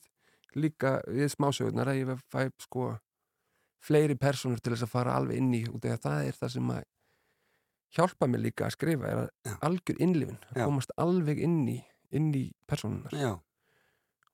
[0.57, 2.95] líka við smásögurnar að ég fæ sko
[3.87, 6.71] fleiri personur til þess að fara alveg inn í út af það er það sem
[6.75, 6.85] að
[7.97, 9.55] hjálpa mér líka að skrifa er að Já.
[9.69, 10.65] algjör innlifin, að Já.
[10.69, 11.79] komast alveg inn í
[12.17, 13.33] inn í personunar Já,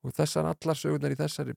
[0.02, 1.54] og þessar allar sögurnar í þessari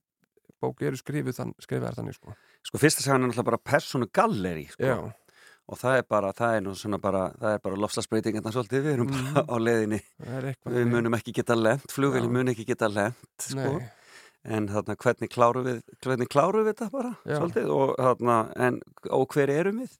[0.64, 2.34] bók eru skrifuð þann, skrifaðar þannig sko.
[2.66, 4.86] sko fyrsta sagan er náttúrulega bara personu galleri sko.
[4.88, 4.96] Já,
[5.66, 8.96] og það er bara, það er nú svona bara það er bara lofslagsbreytingarna svolítið, við
[8.96, 12.34] erum bara á leiðinni, það er eitthvað við munum ekki geta lent flugvili Já.
[12.38, 13.76] mun ekki geta lent sko.
[13.76, 13.92] Nei,
[14.56, 17.38] en þarna hvernig klárum við hvernig klárum við þetta bara Já.
[17.40, 19.98] svolítið og þarna, en, og hver erum við?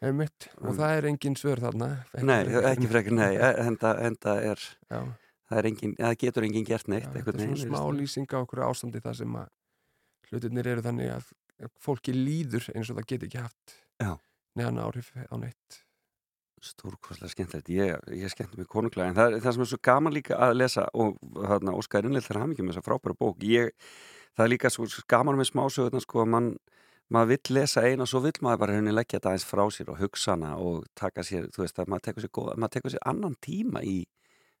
[0.00, 1.90] Einmitt, og það er engin svör þarna.
[2.24, 2.40] Nei,
[2.72, 3.34] ekki frekar, nei,
[3.68, 5.00] enda, enda er Já,
[5.50, 9.02] það er engin, það getur engin gert neitt Já, svona smá lýsing á okkur ástandi
[9.04, 9.52] það sem að
[10.30, 11.30] hlutirnir eru þannig að
[11.64, 13.76] að fólki líður eins og það geti ekki haft
[14.58, 15.80] neðan áhrif á neitt.
[16.60, 20.36] Stórkostlega skemmtilegt, ég, ég skemmti mig konunglega en það, það sem er svo gaman líka
[20.36, 23.46] að lesa og þarna, Óskar innlega þegar hann ekki með þessa frábæra bók.
[23.48, 23.70] Ég,
[24.36, 26.50] það er líka svo gaman með smásögurnar sko að mann
[27.10, 29.90] maður vill lesa eina og svo vill maður bara henni leggja þetta aðeins frá sér
[29.90, 32.94] og hugsa hana og taka sér, þú veist að maður tekur sér, góða, maður tekur
[32.94, 33.96] sér annan tíma í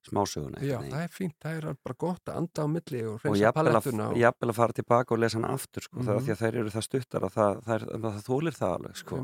[0.08, 3.24] smásöguna Já, það er fínt, það er bara gott að anda á milli og og
[3.28, 6.24] reynsa palettuna og jafnvel að fara tilbaka og lesa hann aftur sko, mm Mhm.
[6.24, 9.16] því að þær eru það stuttar að það, það, það, það þólir það alveg sko.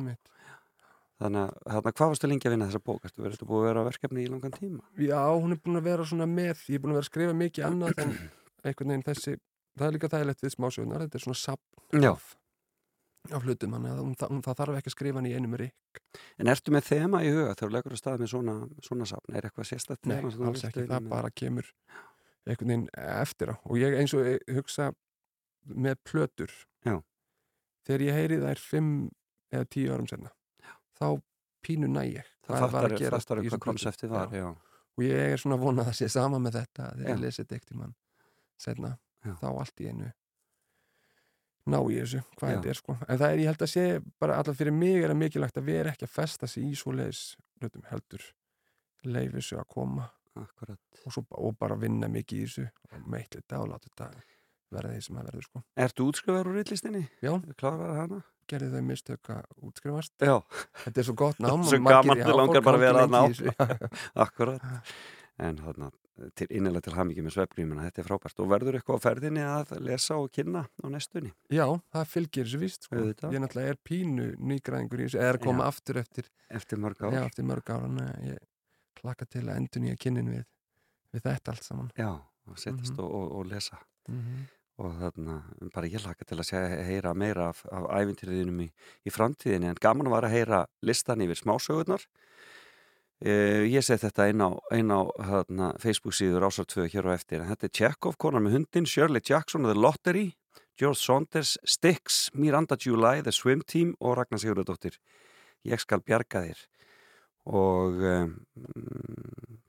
[1.16, 3.04] þannig að þarna, hvað varstu lengi að vinna þessa bók?
[3.08, 4.82] Ertu verið búið að vera á verkefni í langan tíma?
[5.00, 7.36] Já, hún er búin að vera svona með ég er búin að vera að skrifa
[7.40, 8.12] mikið annað en
[8.68, 9.36] einhvern veginn þessi,
[9.78, 12.12] það er líka þægilegt við smásögunar, þetta er svona sapn Já.
[13.32, 16.00] Af, hlutum, þannig að hún, það, það þarf ekki að skrifa hann í einum rík
[16.38, 18.54] En ertu með þema í huga þegar þú leggur að stað með svona,
[18.86, 19.34] svona safn?
[19.36, 21.70] Er eitthvað sérstætt Nei, alls ekki, það bara kemur
[22.46, 24.90] einhvern veginn eftir á og ég eins og ég hugsa
[25.66, 26.52] með plötur
[26.86, 27.00] Já.
[27.88, 28.92] þegar ég heyri þær fimm
[29.50, 30.30] eða tíu árum senna
[31.00, 31.08] þá
[31.66, 33.64] pínu næ ég Það var að gera fattar í hvað þessum plötum.
[33.66, 34.44] konseptið var, Já.
[34.46, 34.48] já.
[34.96, 37.10] og ég er svona vonað að það sé sama með þetta þegar Já.
[37.16, 37.96] ég lesi þetta ekkert í mann
[38.62, 38.92] setna,
[39.26, 39.32] Já.
[39.42, 40.12] þá allt í einu
[41.66, 42.96] ná í þessu, hvað þetta er sko.
[43.06, 43.86] En það er, ég held að sé,
[44.22, 47.24] bara allar fyrir mig er það mikilvægt að vera ekki að festa sig í svoleiðis
[47.60, 48.28] hlutum heldur
[49.06, 50.06] leifi þessu að koma.
[50.36, 54.08] Og, svo, og bara vinna mikið í þessu og meitt þetta og láta þetta
[54.76, 55.62] verða því sem það verður sko.
[55.86, 57.04] Ertu útskrifaður úr rillistinni?
[57.24, 57.32] Já.
[58.46, 60.12] Gerði þau mistök að útskrifast.
[60.22, 60.36] Já,
[60.84, 63.54] þetta er svo gott nám Svo gaman, þig langar bara að vera í þessu.
[64.26, 64.92] akkurat.
[65.42, 65.88] En þarna,
[66.38, 68.40] til, innilega til hamingi með svefgrímuna, þetta er frábært.
[68.42, 71.32] Og verður eitthvað á ferðinni að lesa og kynna á næstunni?
[71.52, 72.96] já, það fylgir þessu víst sko.
[73.32, 77.00] Ég náttúrulega er pínu nýgræðingur í þessu eða er að koma aftur eftir, Eftir mörg
[77.04, 77.12] ár?
[77.12, 78.38] já, eftir mörg ára ég
[78.96, 80.44] klakka til að endur nýja kynnin við,
[81.12, 82.10] við þetta allt saman Já,
[82.48, 83.00] og setjast Mhm.
[83.04, 83.78] og, og, og lesa.
[84.08, 84.44] mm
[84.78, 85.38] og þarna,
[85.72, 88.66] bara ég laka til að segja, heyra meira af, af ævintýriðinum í,
[89.08, 92.04] í framtíðinni, en gaman var að heyra listan yfir smásögurnar
[93.24, 97.40] ég set þetta inn á, inn á þarna, Facebook síður ásar 2 hér og eftir,
[97.40, 100.26] en þetta er Chekhov, konar með hundin Shirley Jackson og The Lottery
[100.76, 104.98] George Saunders, Styx, Miranda July The Swim Team og Ragnar Sigurðardóttir.
[105.64, 106.64] Ég skal bjarga þér.
[107.46, 108.32] Og um,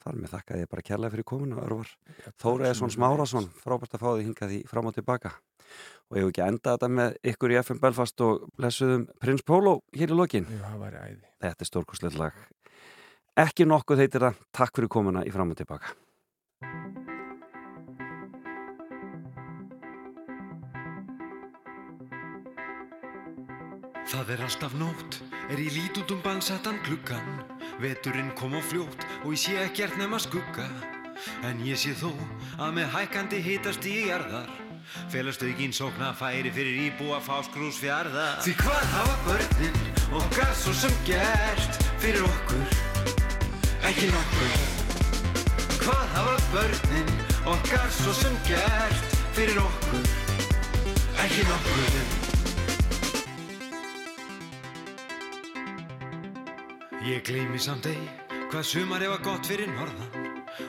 [0.02, 1.92] þar með þakka ég bara kærlega fyrir komuna Örvar.
[2.42, 5.36] Þóra Eðsson Smárasson, frábært að fá því hingað í fram og tilbaka.
[6.10, 9.78] Og ég hef ekki enda þetta með ykkur í FM Belfast og blessuðum Prins Pólo
[9.96, 10.48] hér í lokin.
[11.44, 12.36] Þetta er stórkostlegt lag.
[13.38, 14.38] Ekki nokkuð heitir það.
[14.50, 15.94] Takk fyrir komuna í fram og tilbaka.
[24.08, 25.20] Það er alltaf nótt,
[25.52, 27.28] er ég lít út um balsettan gluggan
[27.84, 30.66] Veturinn kom á fljótt og ég sé ekkert nema skugga
[31.46, 32.14] En ég sé þó
[32.56, 34.50] að með hækkandi hitast í jarðar
[35.12, 39.80] Felast aukinn sókna færi fyrir íbúa fáskrús fjarðar Því hvað hafa börnin
[40.24, 42.87] okkar svo sem gert fyrir okkur?
[43.88, 44.56] Ekki nokkur.
[45.80, 47.12] Hvað hafa börnin
[47.48, 50.10] okkar svo sem gert fyrir okkur?
[51.24, 51.94] Ekki nokkur.
[57.08, 58.02] Ég gleymi samt ei
[58.52, 60.12] hvað sumar hefa gott fyrir norðan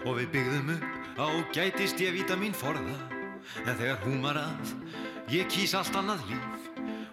[0.04, 1.26] og við byggðum upp á
[1.58, 2.94] gætist ég víta mín forða.
[3.66, 4.76] En þegar húmar að
[5.34, 6.57] ég kýs allt annað líf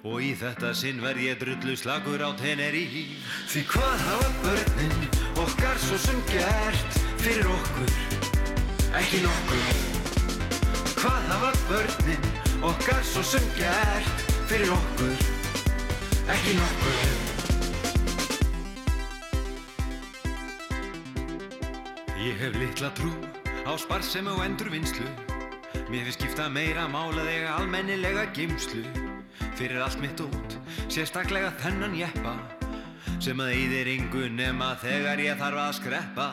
[0.06, 3.06] og í þetta sinn verð ég drullu slagur á Tenerife.
[3.50, 5.06] Því hvað hafa börnin
[5.42, 7.94] okkar svo sem gert fyrir okkur?
[9.02, 9.64] Ekki nokkur.
[11.02, 12.28] Hvað hafa börnin
[12.70, 15.16] okkar svo sem gert fyrir okkur?
[16.36, 17.00] Ekki nokkur.
[22.26, 23.10] Ég hef litla trú
[23.66, 25.10] á sparsemi og endurvinnslu.
[25.90, 28.86] Mér finnst skipta meira mála þegar almennilega geimslu
[29.56, 30.60] Fyrir allt mitt út,
[30.92, 32.36] sérstaklega þennan jeppa
[33.24, 36.26] Sem að eyðir yngu nema þegar ég þarf að skreppa.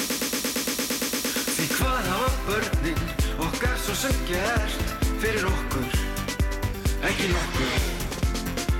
[0.00, 3.02] Því hvað hafa börnin
[3.46, 5.98] okkar svo sem gert fyrir okkur,
[7.10, 7.88] ekki nokkur.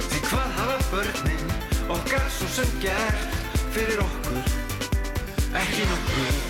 [0.06, 1.58] Því hvað hafa börnin
[1.98, 3.36] okkar svo sem gert
[3.74, 4.56] fyrir okkur,
[5.60, 6.49] ekki nokkur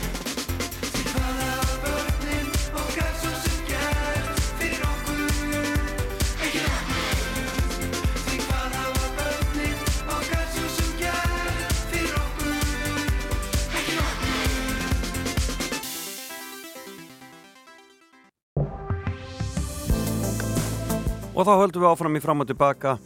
[21.40, 22.98] Og þá höldum við áfram í fram og tilbaka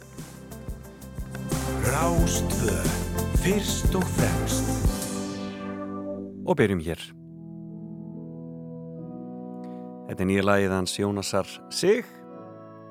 [1.85, 2.79] Rástvö,
[3.39, 4.73] fyrst og fremst.
[6.45, 7.01] og byrjum hér.
[10.09, 12.05] Þetta er nýja lagið hans Jónasar Sig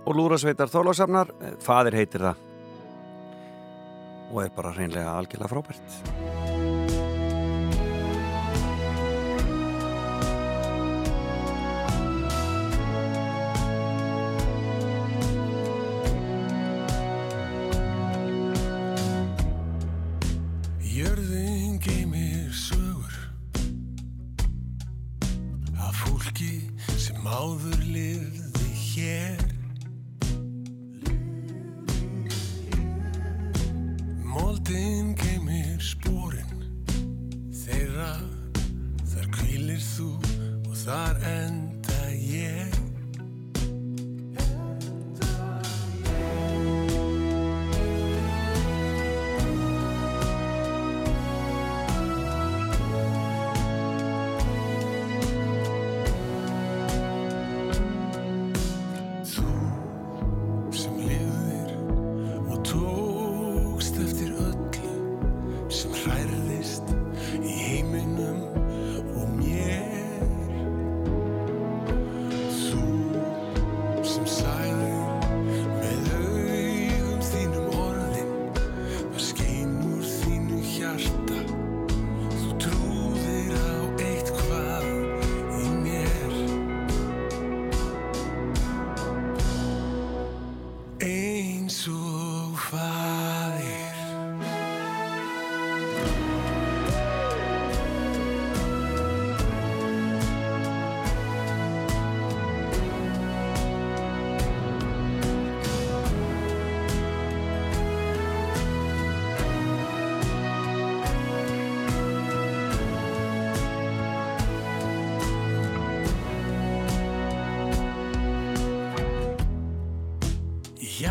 [0.04, 1.30] og Lúrasveitar Þorlásafnar,
[1.62, 2.42] fadir heitir það
[4.32, 6.33] og er bara hreinlega algjörlega frábært.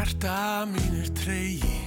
[0.04, 1.78] Hjarta mín er tregi.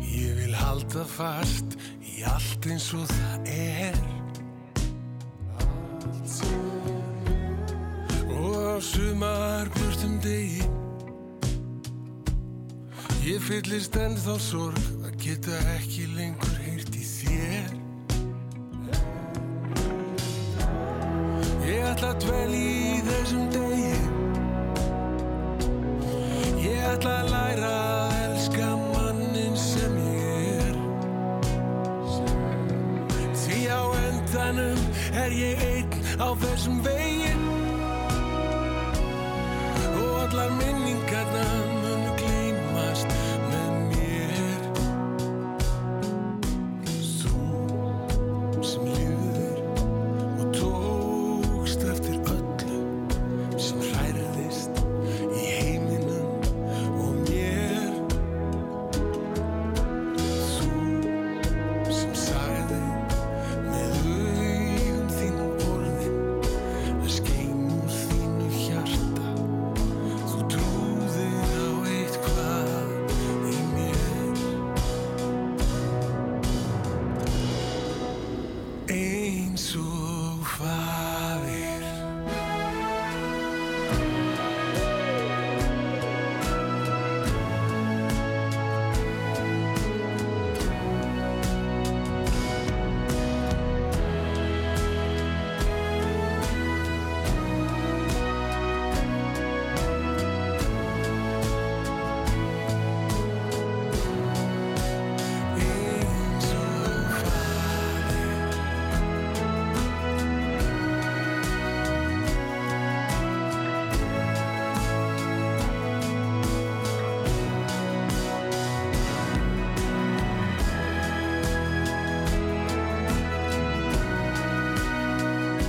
[0.00, 3.98] Ég vil halda fast í allt eins og það er.
[8.32, 10.64] Og á sumar björtum degi.
[13.28, 16.57] Ég fyllist ennþá sorg að geta ekki lengur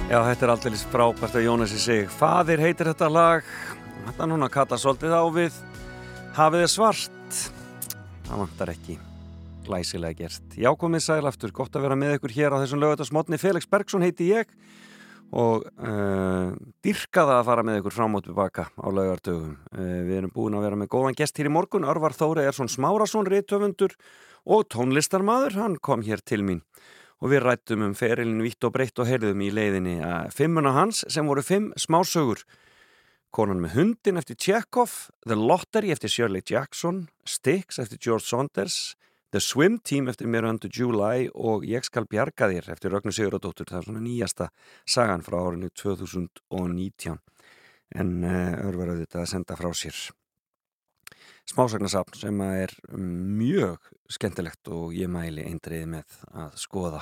[0.09, 2.07] Já, þetta er aldrei frábært að Jónas í sig.
[2.09, 3.49] Fadir heitir þetta lag.
[4.07, 5.59] Þetta er núna að kalla svolítið á við.
[6.33, 7.41] Hafið er svart.
[8.25, 8.95] Það vantar ekki.
[9.67, 10.55] Glæsilega gert.
[10.57, 11.53] Já, komið sæl aftur.
[11.53, 13.37] Gott að vera með ykkur hér á þessum lögutarsmotni.
[13.37, 14.49] Felix Bergsson heiti ég
[15.29, 19.59] og uh, dyrkaða að fara með ykkur fram og tilbaka á laugartögum.
[19.77, 21.85] Uh, við erum búin að vera með góðan gest hér í morgun.
[21.85, 23.93] Örvar Þóri er svon Smárasson, réttöfundur
[24.49, 25.61] og tónlistarmadur.
[25.61, 26.65] Hann kom hér til mín
[27.19, 31.03] og við rættum um ferilin vitt og breytt og heyrðum í leiðinni að fimmuna hans
[31.11, 32.43] sem voru fimm smásögur.
[33.35, 34.93] Konan með hundin eftir Tjekov
[35.27, 38.95] The Lottery eftir Shirley Jackson Styx eftir George Saunders
[39.29, 43.77] The Swim Team eftir Miranda July og Ég skal bjarga þér eftir Rögnu Sigurðardóttur það
[43.77, 44.47] er svona nýjasta
[44.89, 47.19] sagan frá árinu 2019
[47.99, 49.99] en uh, örverðu þetta að senda frá sér
[51.49, 57.01] smásagnasafn sem er mjög skemmtilegt og ég mæli eindriði með að skoða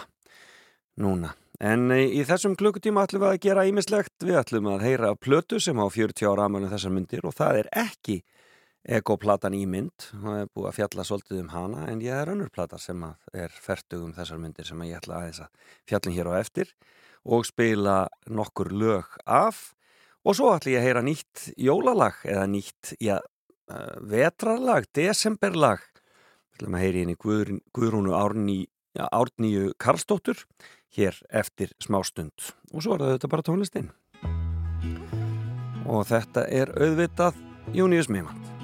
[1.02, 1.34] núna.
[1.58, 5.80] En í þessum klukkutíma ætlum við að gera ímislegt, við ætlum að heyra plötu sem
[5.82, 8.18] á 40 ára aðmælum þessar myndir og það er ekki
[8.98, 12.52] ekoplatan í mynd, það er búið að fjalla svolítið um hana en ég er önnur
[12.54, 13.02] plata sem
[13.34, 16.72] er fertug um þessar myndir sem ég ætla aðeins að fjallin hér á eftir
[17.28, 17.98] og spila
[18.32, 19.74] nokkur lög af.
[20.24, 23.18] Og svo ætla ég að heyra nýtt jólalag eða nýtt, já,
[24.08, 25.84] vetrarlag, desemberlag.
[26.52, 28.60] Við ætlum að heyri henni Guður, Guðrúnu Ární,
[28.98, 30.46] Árníu Karlsdóttur
[30.98, 32.52] hér eftir smástund.
[32.74, 33.92] Og svo er þetta bara tónlistinn
[35.88, 37.40] og þetta er auðvitað
[37.76, 38.57] Június Mimand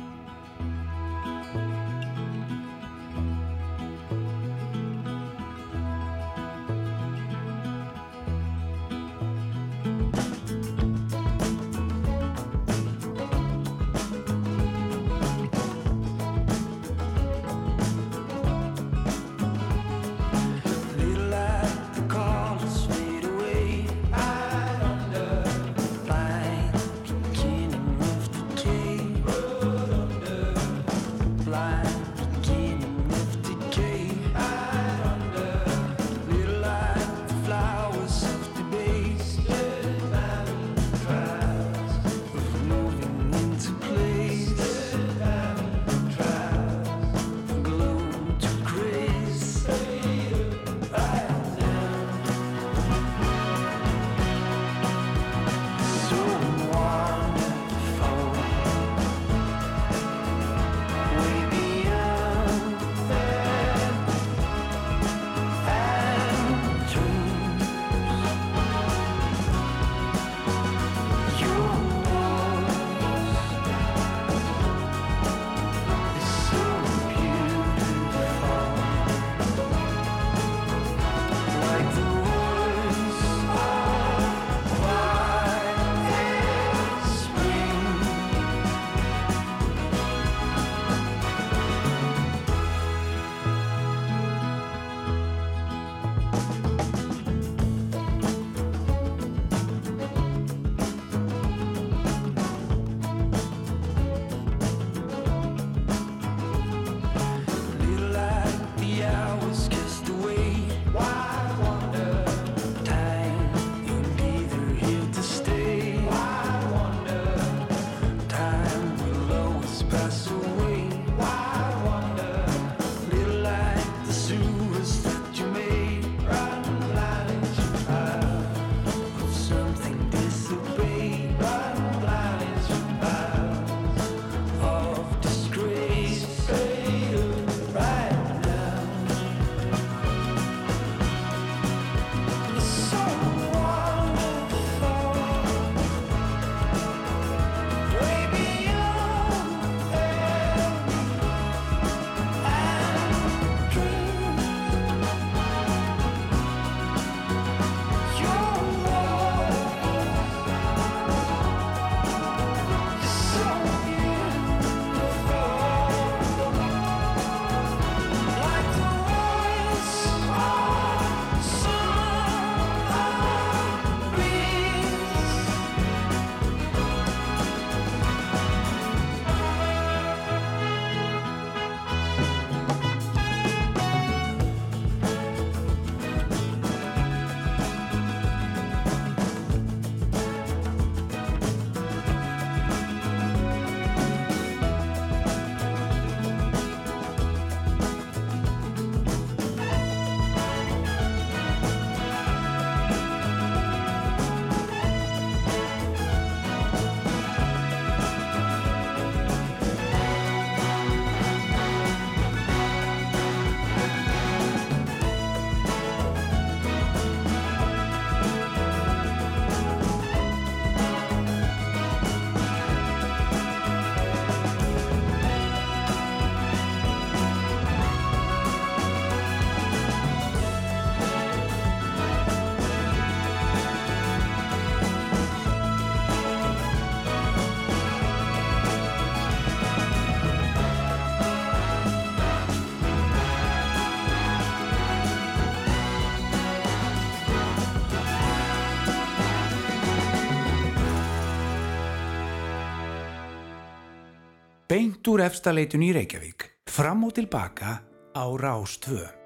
[255.03, 257.81] beint úr efstaleitun í Reykjavík, fram og tilbaka
[258.15, 259.22] á Rástvö.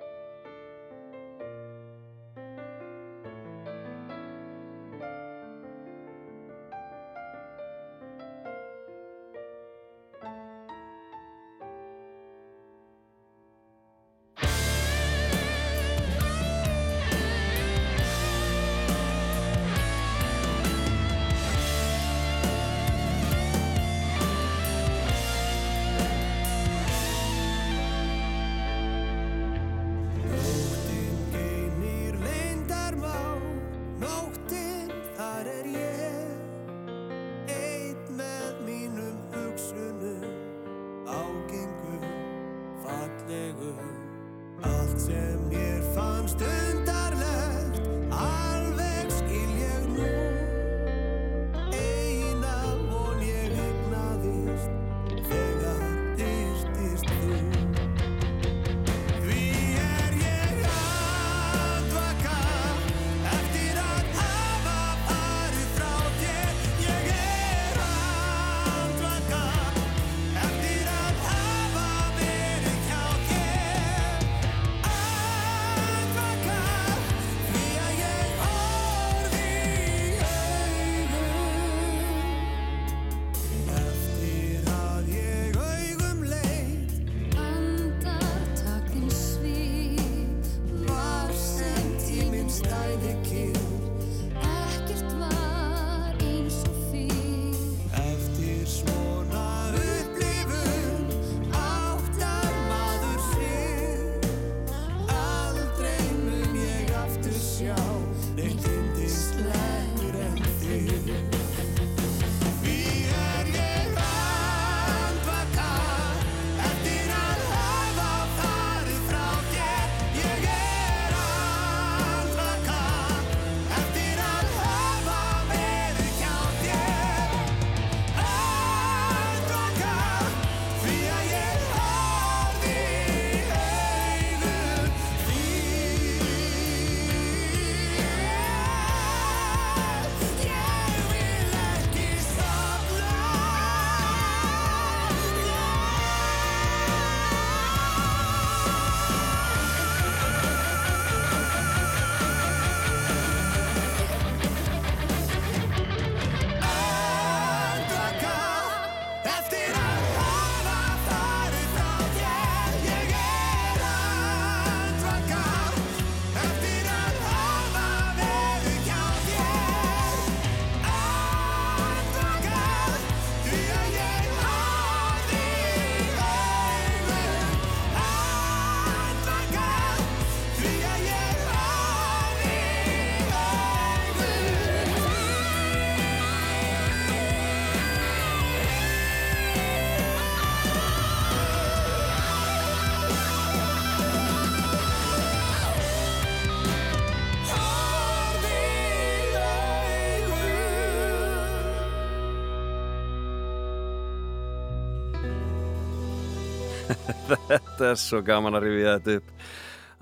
[207.28, 209.50] Þetta er svo gaman að rifja þetta upp.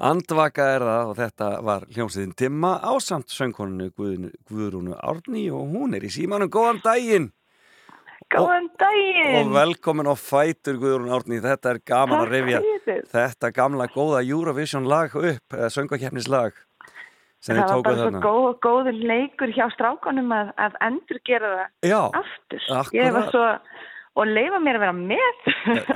[0.05, 6.03] Andvaka er það og þetta var hljómsveitin Timma ásamt söngkoninu Guðrúnu, Árni og hún er
[6.03, 6.51] í símanum.
[6.51, 7.29] Góðan daginn
[8.33, 9.53] Góðan og daginn!
[9.53, 11.39] velkomin á Fætur Guðrún Árni.
[11.43, 12.61] Þetta er gaman að rifja
[13.13, 16.57] þetta gamla góða Eurovision lag upp, eða söngvakeppnislag
[17.45, 21.91] sem Það var bara svo góð, góður leikur hjá strákanum að, að endur gera það
[21.91, 22.63] Já, aftur.
[22.73, 22.95] akkurat.
[22.97, 23.43] Ég var svo,
[24.15, 25.39] og leifa mér að vera með.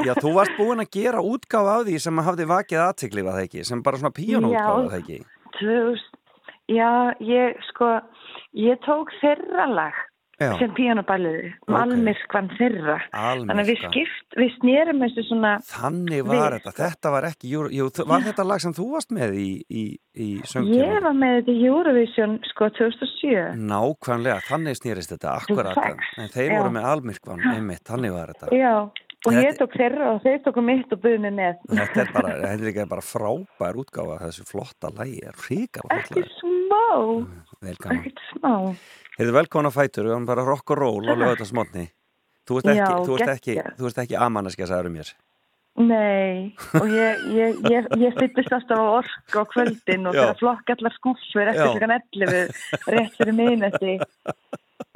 [0.08, 3.48] já, þú varst búin að gera útgáfa af því sem hafði vakið aðtikli var það
[3.48, 4.80] ekki, sem bara svona píjónútgáfa Já.
[4.84, 5.20] var það ekki.
[5.60, 6.06] 2000,
[6.76, 6.92] já,
[7.30, 7.92] ég sko,
[8.68, 9.98] ég tók þeirra lag
[10.40, 10.54] Já.
[10.60, 11.74] sem píanobæliði, Ok.
[11.76, 12.98] Malmirkvan þeirra.
[13.12, 17.50] Þannig að við skipt, við snérum þessu svona, Þannig var Við, þetta, þetta var ekki
[17.52, 19.84] jú, þ- Var þetta lag sem þú varst með í, í,
[20.16, 21.04] í ég söngkjörnum?
[21.04, 23.60] var með þetta í Eurovision sko 2007.
[23.68, 25.78] Nákvæmlega, þannig snýrist þetta akkurat,
[26.18, 26.58] en þeir já.
[26.62, 30.40] voru með almyrkvan, einmitt, þannig var þetta Já, og Þetta- ég tók þeirra og þeir
[30.48, 31.56] tóku mitt og buðið mig með.
[31.68, 37.28] Þetta er bara, þetta er bara frábær útgáfa þessu flotta lagi, er ríkala Ekki smá,
[37.68, 38.54] ekkert smá.
[39.20, 41.90] Heyrðu velkomin á fætur, við erum bara rock og roll á lögða smotni.
[42.48, 45.10] Þú ert ekki, Já, ekki, ekki amaneskja, sagður mér.
[45.80, 50.24] Nei, og ég, ég, ég, ég fyllist alltaf á ork á kvöldin og Já.
[50.26, 51.70] fyrir að flokka allar skúffur eftir Já.
[51.76, 53.94] klukkan 11 rétt fyrir miðnætti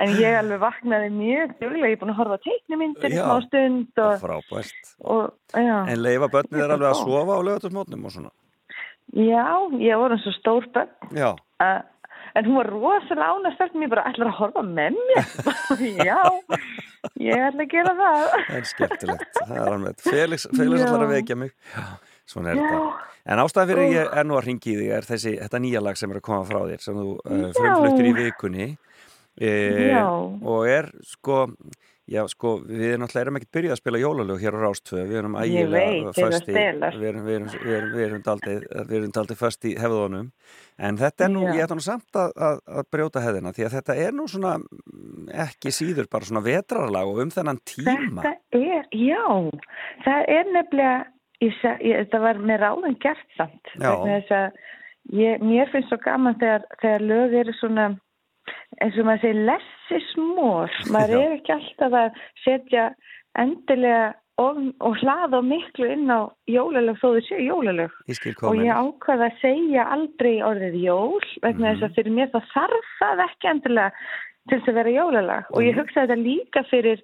[0.03, 3.23] en ég alveg vaknaði mjög duglega, ég er búin að horfa á teiknumyndir í Já.
[3.23, 4.91] smá stund og, Frábært.
[5.13, 5.23] og
[5.55, 8.31] já, En leifa börnið er alveg að sofa á lögatusmótnum og svona.
[9.13, 9.45] já,
[9.87, 11.31] ég voru svo stór bönn Já,
[11.63, 11.79] uh,
[12.33, 15.25] en hún var rosalega ánæst mér bara ætlar að horfa með mér
[16.09, 16.21] já,
[17.21, 19.39] ég ætla að gera það það er skemmtilegt.
[19.39, 20.03] Það er alveg.
[20.07, 21.53] Felix, Felix ætlar að vekja mig.
[21.73, 21.83] Já,
[22.33, 22.63] svona er Já.
[22.67, 23.09] þetta.
[23.23, 25.99] En ástæðan fyrir ég er nú að ringi í þig er þessi, þetta nýja lag
[25.99, 28.65] sem er að koma frá þér sem þú uh, frumfluttir í vikunni
[29.39, 29.53] e,
[30.43, 31.45] og er sko
[32.11, 35.37] Já, sko, við náttúrulega erum ekkert byrjað að spila jólalög hér á Rástvö, við erum
[35.39, 39.39] ægilega föst í, við erum, við erum, við erum, við erum daldið, við erum daldið
[39.39, 40.27] föst í hefðunum,
[40.83, 41.53] en þetta er nú, Já.
[41.55, 44.53] ég ætla nú samt að, að, að brjóta hefðina, því að þetta er nú svona
[44.59, 48.19] mm, ekki síður bara svona vetrarlag og um þennan tíma.
[48.19, 49.23] Þetta er, já,
[50.03, 51.01] það er nefnilega,
[51.39, 53.75] ég, ég, þetta var með ráðum gert samt.
[53.79, 54.63] Þess að
[55.11, 57.89] Ég, mér finnst svo gaman þegar, þegar lög eru svona,
[58.81, 60.69] eins og maður segir, lessi smór.
[60.93, 61.21] Maður Já.
[61.27, 62.89] er ekki alltaf að setja
[63.39, 67.93] endilega og, og hlaða miklu inn á jólalög þó þau séu jólalög.
[68.49, 71.89] Og ég ákvaða að segja aldrei orðið jól vegna þess Mhm.
[71.89, 73.91] að fyrir mér þá þarf það ekki endilega
[74.49, 75.67] til þess að vera jólalag og Mhm.
[75.69, 76.99] ég hugsaði þetta líka fyrir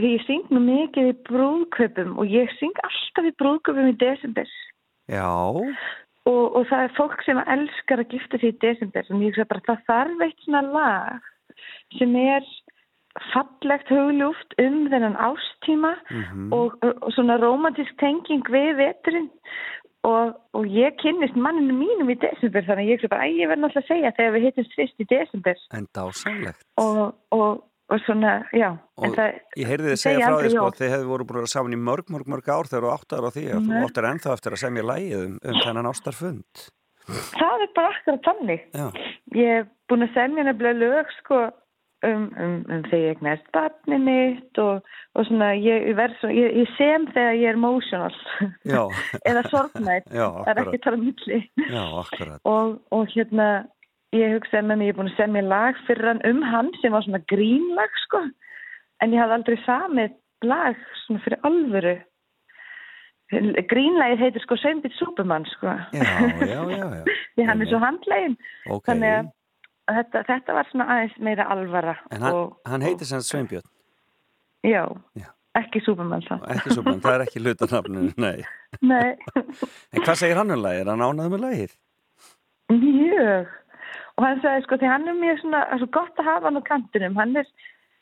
[0.00, 4.48] því ég syng nú mikið í brúðköpum og ég syng alltaf í brúðköpum í desember
[5.10, 5.28] Já,
[6.30, 9.48] og, og það er fólk sem elskar að gifta sig í desember og ég hugsa
[9.50, 11.30] bara það þarf eitt svona lag
[11.98, 12.46] sem er
[13.32, 19.30] fallegt hugljúft um þennan ástíma mhm, og, og svona romantísk tenging við veturinn.
[20.02, 23.50] Og, og ég kynnist manninu mínum í desember þannig að ég hugsa bara, æ, ég
[23.50, 25.60] verð náttúrulega að segja þegar við hittumst fyrst í desember.
[25.78, 26.64] En dásamlegt.
[27.36, 27.60] og,
[27.92, 28.68] og, svona, já
[29.02, 30.76] Og það, ég heyrði þið segja frá því sko, jól.
[30.80, 33.30] þið hefðu voru búin að saman í mörg, mörg, mörg ár þegar þú áttar á
[33.34, 36.62] því að þú áttar ennþá eftir að semja lægið um, um þennan ástarfund.
[37.34, 38.86] það er bara akkurat þannig Já,
[39.34, 41.40] ég hef búin að semja nefnilega lög sko
[42.06, 44.86] um, um, um þegar ég eignast barni mitt og,
[45.18, 45.88] og svona ég,
[46.20, 48.14] svona, ég, ég sem þegar ég er emotional
[49.28, 50.84] eða sorgnætt já, það er ekki akkurat.
[50.86, 51.40] tala milli
[51.74, 52.40] Já, akkurat.
[52.48, 53.48] og, og hérna
[54.16, 56.94] ég hugsaði með mig, ég er búin að semja lag fyrir hann um hann sem
[56.94, 58.22] var svona grínlag sko,
[59.02, 60.16] en ég hafði aldrei samið
[60.48, 61.94] lag svona fyrir alvöru.
[63.32, 65.72] Grínlagið heitir sko Sveinbjörn Súpermann sko.
[65.96, 66.08] Já,
[66.44, 66.88] já, já,
[67.36, 68.34] því hann er svo handlegin
[68.68, 69.14] Ok, þannig
[69.88, 73.64] að þetta, þetta var svona aðeins meira alvara en hann, og, hann heitir sem Sveinbjörn,
[74.68, 74.84] já,
[75.56, 78.44] ekki Súpermann ekki svo það er ekki hlutanafninu, nei.
[78.84, 79.16] Nei,
[79.96, 80.84] En hvað segir hann um lagið?
[80.84, 81.78] Er hann ánægð með lagið?
[82.72, 83.48] mjög
[84.22, 86.48] og hann sagði sko því hann er mjög svona það er svo gott að hafa
[86.48, 87.16] hann á kantinum.
[87.18, 87.48] Hann er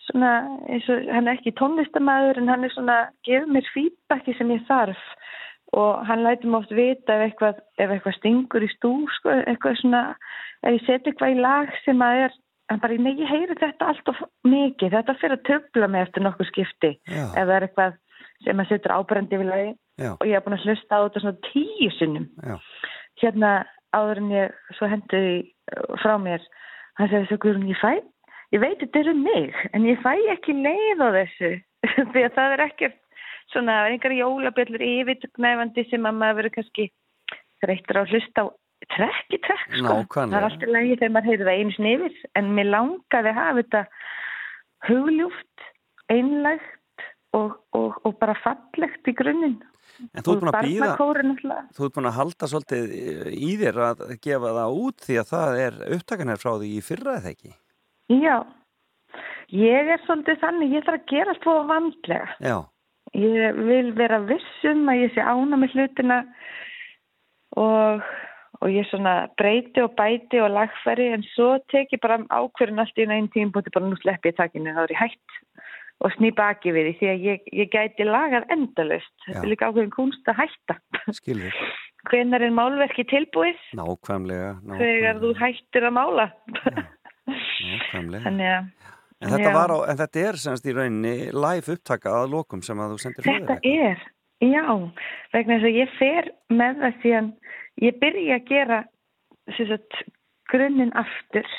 [0.04, 0.32] svona,
[0.68, 5.00] og, hann er ekki tónlistamæður en hann er svona, gefur mér feedbacki sem ég þarf.
[5.80, 9.80] Og hann lætur mér oft vita ef eitthvað, ef eitthvað stingur í stú sko, eitthvað
[9.80, 10.04] svona,
[10.66, 12.38] ef ég seti eitthvað í lag sem að er,
[12.72, 16.50] hann bara, nei ég heyri þetta alltaf mikið, þetta fyrir að töfla mig eftir nokkuð
[16.50, 16.94] skipti.
[17.08, 17.98] Já, ef það er eitthvað
[18.44, 19.70] sem að setur ábrendi við lagi
[20.00, 22.26] já, og ég er búin að hlusta á þetta svona tíu sinnum.
[22.42, 22.56] Já.
[23.20, 23.50] hérna
[23.96, 26.46] áður en ég svo hendi því uh, frá mér.
[26.98, 27.92] Hann sagði svo Guðrún, ég fæ
[28.54, 31.52] ég veit þetta er um mig, en ég fæ ekki leið á þessu.
[32.12, 32.98] Því að það er ekkert
[33.52, 36.88] svona, það er einhver jólabjöllur yfirgnæfandi sem að maður verður kannski
[37.62, 38.46] þreyttur á að hlusta á.
[38.90, 39.94] Trekk í trekk sko.
[40.16, 43.56] Það er alltaf lægi þegar maður heyrði það einu snifir en mér langaði að hafa
[43.58, 43.82] þetta
[44.88, 45.66] hugljúft
[46.10, 47.04] einlægt
[47.36, 49.58] og, og, og bara fallegt í grunninn
[50.14, 50.90] En þú ert búin að býða,
[51.76, 52.94] þú ert búin að halda svolítið
[53.36, 56.82] í þér að gefa það út því að það er upptakan er frá því í
[56.84, 57.54] fyrra eða ekki?
[58.10, 58.36] Já,
[59.54, 62.36] ég er svolítið þannig, ég þarf að gera allt fóða vandlega.
[62.40, 62.56] Já,
[63.16, 66.18] Ég vil vera viss um að ég sé ána með hlutina
[67.58, 68.04] og,
[68.62, 73.00] og ég svona breyti og bæti og lagfæri en svo tek ég bara ákverðin allt
[73.02, 75.40] í einn tíum búti bara nú sleppi ég takinu, þá er ég hætt
[76.00, 79.12] og sný baki við því því að ég, ég gæti lagað endalust.
[79.26, 79.42] Þetta Já.
[79.44, 80.78] er líka ákveðin kunst að hætta.
[81.18, 81.60] skilur.
[82.10, 83.58] Hvenar er málverki tilbúið?
[83.76, 86.26] Nákvæmlega, Þegar þú nákvæmlega, hættir að mála.
[87.28, 88.22] nákvæmlega.
[88.26, 88.70] Þannig að
[89.20, 89.68] En þetta, Já.
[89.68, 93.26] á, en þetta er semst í rauninni live upptaka að lokum sem að þú sendir
[93.26, 94.04] fyrir Þetta er,
[94.48, 94.62] já,
[95.34, 97.28] vegna þess að ég fer með það síðan,
[97.84, 98.78] ég byrja að gera
[99.58, 99.98] sagt,
[100.48, 101.52] grunninn aftur,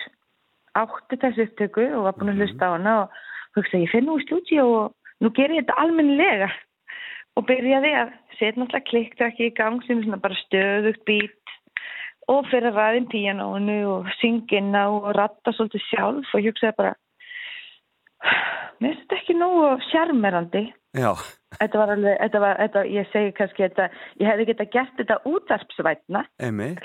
[0.82, 3.22] átti þessu upptöku og var búin að hlusta á hana og
[3.58, 6.50] hugsa, ég fer nú í stúdíu og nú ger ég þetta almennilega.
[7.40, 11.56] Og byrjaði að setja náttúrulega klikkta ekki í gang sem er svona bara stöðugt bít
[12.32, 16.94] og fyrir að ræðin píanónu og syngina og ratta svolítið sjálf og hugsaði bara
[18.82, 20.66] mér finnst þetta ekki nógu sjarmerandi.
[20.92, 21.16] Já,
[21.60, 23.88] Þetta var alveg, þetta var, þetta, ég segi kannski þetta,
[24.22, 26.22] ég hefði geta gert þetta útarpsvætna,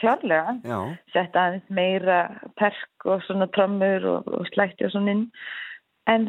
[0.01, 0.79] klárlega, já,
[1.15, 2.19] setta aðeins meira
[2.59, 5.25] perk og svona trommur og, og slætti og svona inn.
[6.11, 6.29] En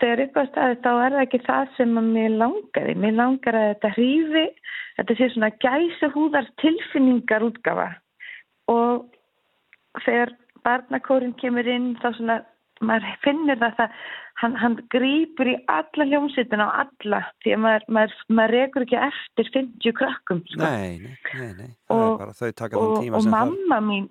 [0.00, 2.94] þegar upp á staði þá er það ekki það sem að mér langaði.
[3.00, 4.46] Mér langar að þetta hrífi,
[4.98, 7.86] þetta sé svona gæsa húðar tilfinningar útgafa.
[8.72, 9.06] Og
[10.04, 10.34] þegar
[10.64, 12.38] barnakórin kemur inn þá svona,
[12.84, 13.96] maður finnir það það,
[14.42, 19.00] hann, hann grýpur í alla hljómsveitina og alla því að maður, maður, maður rekur ekki
[19.08, 20.42] eftir 50 krökkum.
[20.50, 20.64] Sko.
[20.64, 21.72] nei, nei, nei, nei.
[21.94, 24.10] Og- bara og, og mamma mín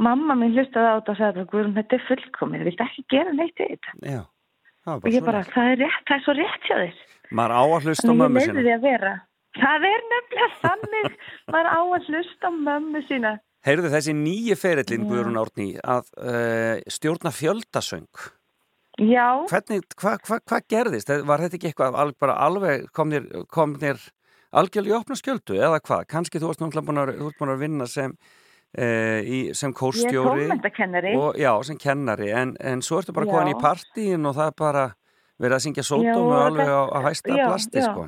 [0.00, 3.60] mamma mín hlustaði á þetta og sagði Guðrún, þetta er fullkomið, viltu ekki gera neitt
[3.60, 3.96] við þetta.
[4.06, 4.22] Já,
[4.88, 7.86] og ég bara það er rétt, það er svo rétt hjá þér Maður á að
[7.86, 8.46] hlusta á mömmu
[8.82, 9.14] vera
[9.60, 11.14] það er nefnilega þannig
[11.50, 13.32] maður á að hlusta á mömmu sína
[13.66, 18.08] Heyrðu þessi nýji ferillin, Guðrún Árný, að uh, stjórna fjöldasöng.
[19.04, 21.12] já, Hvernig, hvað hva, hva gerðist?
[21.28, 21.98] Var þetta ekki eitthvað
[22.32, 24.00] alveg, kom þér, kom þér
[24.56, 26.06] algjörlega í opna skjöldu eða hvað?
[26.08, 28.16] Kanski þú ert búin að vinna sem,
[28.78, 30.46] í, sem kórstjóri
[31.18, 33.32] og já, sem kennari, en, en svo ertu bara Já.
[33.34, 34.84] komin í partíin og það er bara
[35.40, 37.90] verið að syngja sótum og alveg á, á hæsta já, plasti, já.
[37.90, 38.06] sko.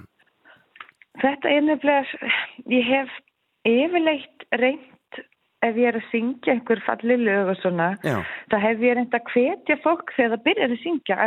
[1.24, 2.32] þetta er nefnilega
[2.70, 3.20] ég hef
[3.66, 5.20] yfirleitt reynt
[5.62, 9.32] ef ég er að syngja einhver falli lög og svona það hef ég reynd að
[9.34, 11.18] hvetja fólk þegar það byrjar að syngja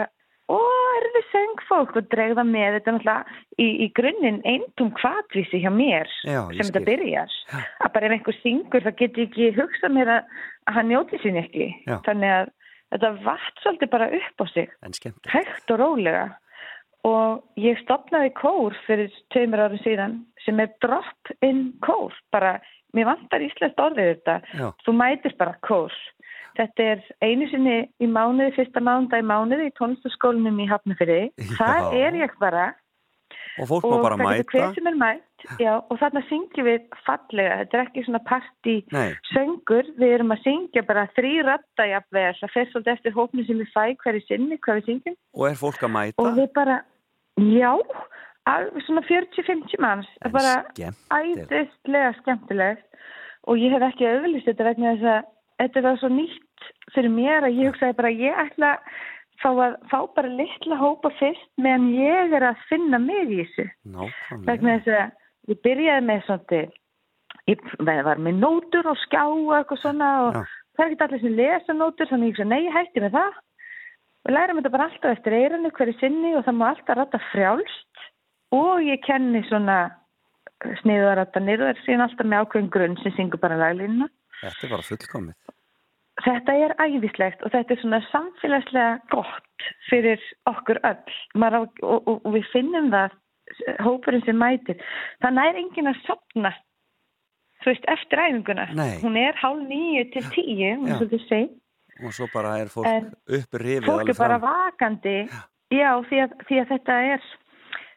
[0.45, 0.59] að ó,
[0.95, 1.95] er þið söngfólk?
[1.99, 6.83] Og dregða með þetta náttúrulega í, í grunninn eintóm kvatvísi hjá mér Já, sem þetta
[6.89, 7.35] byrjar.
[7.55, 10.31] Að bara ef einhver syngur það get ég ekki hugsað mér að,
[10.69, 11.69] að hann njóti sín ekki.
[11.87, 11.97] Já.
[12.07, 12.53] þannig að
[12.93, 14.73] þetta vatt svolítið bara upp á sig.
[15.33, 16.25] Hægt og rólega.
[17.05, 20.15] Og ég stopnaði kór fyrir tveimur árum síðan
[20.45, 22.15] sem er drop-in kór.
[22.33, 22.57] Bara,
[22.97, 24.39] mér vantar íslenskt orðið þetta.
[24.57, 24.67] Já.
[24.85, 25.93] þú mætir bara kór
[26.57, 31.21] þetta er einu sinni í mánuði fyrsta mánunda í mánuði í tónlistaskólinum í Hafnafyrði
[31.59, 31.69] Já.
[31.93, 32.73] er ég bara.
[33.55, 34.51] Og fólk og má bara það getur mæta.
[34.51, 35.45] hver sem er mætt.
[35.61, 37.59] Já, og þarna syngjum við fallega.
[37.61, 42.33] Þetta er ekki svona partí Nei, söngur, við erum að syngja bara þrý ratta jafnvel,
[42.41, 45.17] það fer svolítið eftir hópni sem við fæ hverju sinni, hvað við syngjum.
[45.37, 46.25] Og er fólk að mæta?
[46.25, 46.81] og við bara,
[47.39, 47.71] já
[48.45, 50.09] alveg svona 40-50 manns.
[50.25, 51.53] En bara skemmtilegt.
[51.53, 52.85] æðislega skemmtilegt.
[53.45, 56.44] Og ég hef ekki auðvist þetta vegna þess að þetta var svo nýtt
[56.93, 58.71] fyrir mér að ég hugsaði bara ég ætla
[59.41, 63.67] fá, að, fá bara litla hópa fyrst meðan ég er að finna mig í þessu
[64.47, 66.61] vegna þess að ég byrjaði með svona
[67.45, 70.43] ég var með nótur og skjá og eitthvað svona og Já.
[70.77, 73.41] það er ekki allir sem lesa nótur þannig ég hugsa, nei, ég hætti með það
[74.25, 78.05] og lærum þetta bara alltaf eftir eirinu hverju sinni og það má alltaf ratta frjálst
[78.55, 79.79] og ég kenni svona
[80.81, 84.09] sniðu að ratta niður og er síðan alltaf með ákveðin grunn sem syngur bara laglínuna
[84.41, 85.35] Þetta er bara fullkomið.
[86.23, 91.17] Þetta er æðislegt og þetta er svona samfélagslega gott fyrir okkur öll.
[91.35, 93.17] Á, og, og, og við finnum það
[93.83, 94.79] hópurinn sem mætir.
[95.23, 96.53] Það nær enginn að sopna
[97.65, 98.69] veist, eftir æfinguna.
[98.77, 98.97] Nei.
[99.01, 100.93] hún er hálf nýju til tíu hún Já.
[100.93, 101.61] er svolítið seint.
[102.03, 105.17] Og svo bara er fólk En upprifið fólk er bara vakandi.
[105.73, 107.29] Já, því að, því að þetta er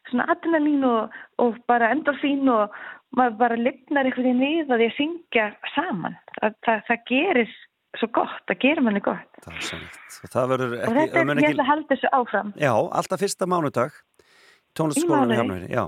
[0.09, 2.75] svona adrenalín og, og bara endorfín og
[3.17, 6.17] maður bara lifnar einhvern veginn við að því að syngja saman.
[6.39, 7.57] Það, það, það gerir
[7.97, 9.41] svo gott, það gerir manni gott.
[9.45, 10.19] Það er sannlegt.
[10.19, 12.11] Og það verður og ekki, þetta það er, mun ég ekki, ætla að halda þessu
[12.19, 12.53] áfram.
[12.61, 13.97] Já, alltaf fyrsta mánudag,
[14.77, 15.39] tónlistaskólanum í?
[15.41, 15.85] Hafnarfirði, já.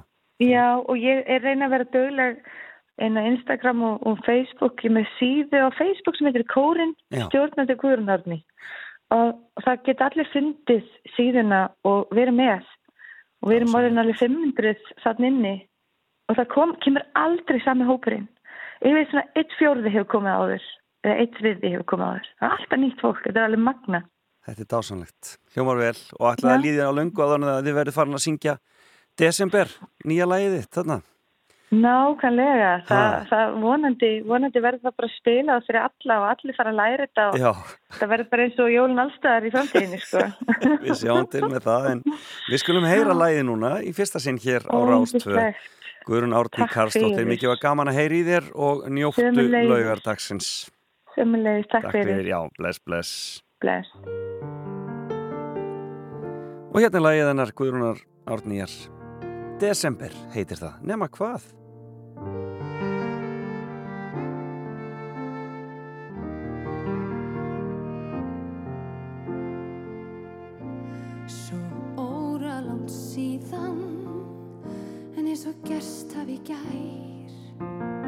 [0.46, 2.42] já, og ég er reyna að vera dögleg
[3.00, 4.84] inn á Instagram og, og Facebook.
[4.86, 6.96] Ég með síðu á Facebook sem heitir Kórin
[7.28, 8.40] stjórnandi Guðrunarni
[9.14, 12.68] og, og það geta allir fundið síðuna og verið með.
[13.40, 15.54] Og við erum orðin alveg 500 þann inni.
[16.28, 18.28] Og það kom, kemur aldrei sami hópurinn.
[18.84, 20.68] Yfir svona eitt fjórði hefur komið áður
[21.04, 24.02] eða eitt þriði hefur komið áður það er alltaf nýtt fólk, þetta er alveg magna
[24.40, 25.34] Þetta er dásanlegt.
[25.54, 26.64] Hljómar vel og ætlaði að Já.
[26.64, 28.54] líða á löngu að þannig að þið verður farin að syngja
[29.20, 29.72] Desember,
[30.08, 30.96] nýja þitt, þarna.
[31.70, 32.86] Nákvæmlega, Ha.
[32.88, 36.72] það, það vonandi, vonandi verður það bara að spila það fyrir alla og allir fara
[36.72, 37.52] að læra þetta og Já,
[38.00, 40.24] það verður bara eins og jólun allstæðar í framtíðinni sko.
[40.82, 42.02] við sjáum til með það en
[42.48, 45.70] við skulum heyra lagið núna í fyrsta sinn hér á yndislegt.
[46.08, 47.28] Guðrun Árni fyrir.
[47.28, 50.50] mikið var gaman að heyra í þér og njóttu laugardagsins.
[51.14, 52.14] Sömulegis, takk, Takk fyrir.
[52.14, 53.42] fyrir, já, bless, bless.
[53.60, 53.90] Bless.
[56.70, 58.70] Og hérna er lagið hennar Guðrunar Árnýjar.
[59.60, 61.48] Desember heitir það, nema hvað?
[71.30, 71.58] Svo
[72.00, 73.80] óralangt síðan
[75.18, 77.99] En eins og gerst hafi í gær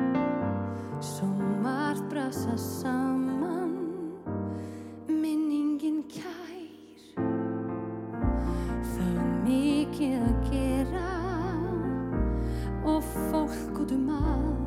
[1.03, 1.27] Svo
[1.63, 3.73] margt brasa saman.
[5.09, 7.19] Minningin kær.
[8.93, 11.11] Það er mikið að gera.
[12.87, 14.62] Og fólk út um að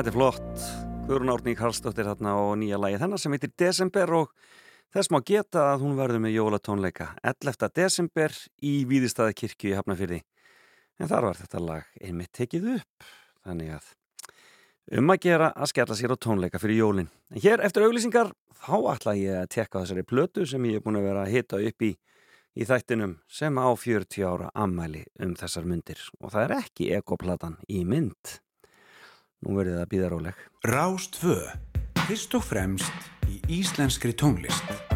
[0.00, 0.60] Þetta er flott.
[1.04, 4.30] Guðrún Árný Karlsdóttir hérna og nýja lagi þennar sem heitir Desember og
[4.96, 7.68] þess má geta að hún verður með jólatónleika 11.
[7.76, 10.22] desember í Víðistæðakirkju í Hafnafyrði.
[10.96, 13.12] En þar var þetta lag einmitt tekið upp.
[13.44, 13.92] Þannig að
[15.02, 17.12] um að gera að skella sér á tónleika fyrir jólin.
[17.28, 18.32] En hér eftir auglýsingar
[18.64, 21.60] þá ætla ég að tekka þessari plötu sem ég er búin að vera að hita
[21.60, 21.96] upp í
[22.56, 27.60] í þættinum sem á 40 ára ammæli um þessar myndir og það er ekki ekoplatan
[27.68, 28.40] í mynd.
[29.40, 30.44] Nú verður það að býða róleg.
[30.68, 31.36] Rást 2.
[32.04, 34.89] Fyrst og fremst í íslenskri tónlist.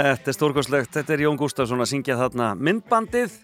[0.00, 3.34] Þetta er stórkoslegt, þetta er Jón Gustafsson að syngja þarna myndbandið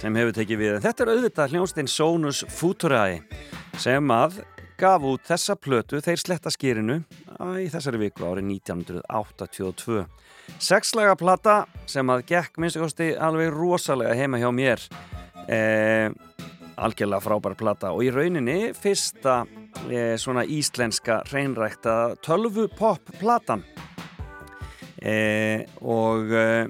[0.00, 0.78] sem hefur tekið við.
[0.82, 3.20] Þetta er auðvitað hljónstinn Sonus Futurae
[3.78, 4.40] sem að
[4.80, 6.96] gaf út þessa plötu, þeir sletta skýrinu
[7.62, 10.02] í þessari viku árið 1982.
[10.58, 11.56] Sexlaga plata
[11.86, 14.82] sem að gekk minnstu kosti alveg rosalega heima hjá mér.
[15.46, 16.08] Eh,
[16.82, 19.44] algjörlega frábær plata og í rauninni fyrsta
[19.86, 23.62] eh, svona íslenska hreinrækta tölvu pop platan
[25.02, 26.66] E, og e,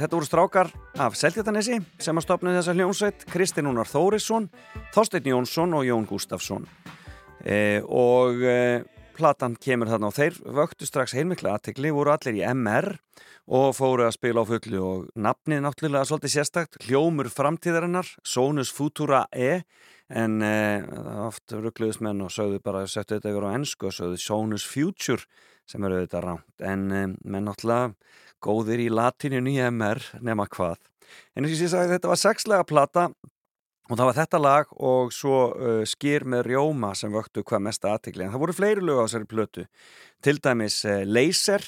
[0.00, 4.48] þetta voru strákar af Seltjartanesi sem að stopna þessa hljónsveit Kristinn Únar Þórisson,
[4.96, 6.66] Þorstein Jónsson og Jón Gustafsson
[7.46, 8.82] e, og e,
[9.14, 12.96] platan kemur þarna og þeir vöktu strax heilmikla aðtegli, voru allir í MR
[13.46, 19.28] og fóru að spila á fullu og nafnið náttúrulega svolítið sérstakt hljómur framtíðarinnar, Sonus Futura
[19.30, 19.62] E
[20.08, 20.82] en e,
[21.28, 25.22] oft ruggluðist menn og sögðu bara settu þetta yfir á ennsku og sögðu Sonus Future
[25.68, 27.92] sem eru auðvitað ránt en menn náttúrulega
[28.44, 30.78] góðir í latininu í MR nema hvað.
[31.34, 33.08] En eins og ég sagði þetta var sexlega plata
[33.88, 37.88] og það var þetta lag og svo uh, skýr með rjóma sem vöktu hvað mest
[37.88, 39.68] aðtikli en það voru fleiri lög á þessari plötu.
[40.24, 41.64] Til dæmis uh, Laser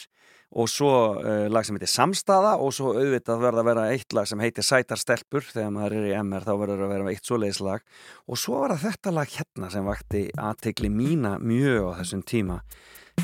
[0.51, 4.28] og svo uh, lag sem heitir Samstaða og svo auðvitað verða að vera eitt lag
[4.28, 7.85] sem heitir Sætarstelpur þegar maður er í MR þá verður að vera eitt svoleiðis lag.
[8.28, 12.60] Og svo var þetta lag hérna sem vakti aðtikli mína mjög á þessum tíma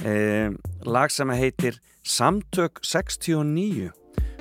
[0.05, 0.51] Eh,
[0.85, 3.91] lag sem heitir Samtök 69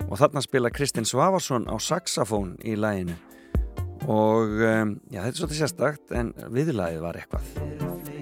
[0.06, 3.16] og þarna spila Kristinn Svavarsson á saxofón í laginu.
[4.06, 8.15] Og um, já, þetta er svolítið sérstakt en viðlagið var eitthvað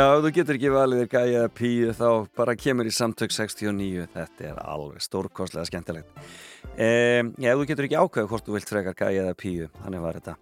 [0.00, 2.06] Já, þú getur ekki valið þér gæja píu þá
[2.38, 6.22] bara kemur í samtök 69 þetta er alveg stórkostlega skemmtilegt.
[6.72, 10.36] Um, Já, þú getur ekki ákveðu hvort þú vilt frekar gæja píu þannig var þetta.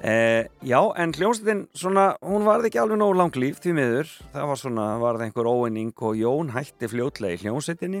[0.00, 4.62] Uh, já, en hljómsveitin svona, hún varði ekki alveg nógu langlíf því miður, það var
[4.62, 8.00] svona, varði einhver óeinning og Jón hætti fljótlega í hljómsveitinni.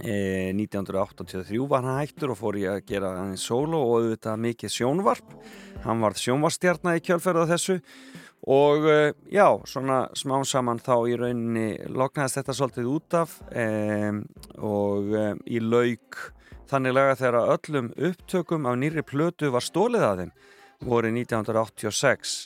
[0.00, 4.74] Uh, 1983 var hann hættur og fór í að gera aðeins solo og auðvitað mikið
[4.78, 5.38] sjónvarp.
[5.84, 7.80] Hann varð sjónvarstjarnar í kjölferða þessu
[8.48, 14.22] og uh, já, svona smá saman þá í rauninni loknaðist þetta svolítið út af um,
[14.56, 16.20] og um, í lauk
[16.70, 20.32] þanniglega þegar öllum upptökum af nýri plötu var stólið að þeim
[20.86, 22.36] voru 1986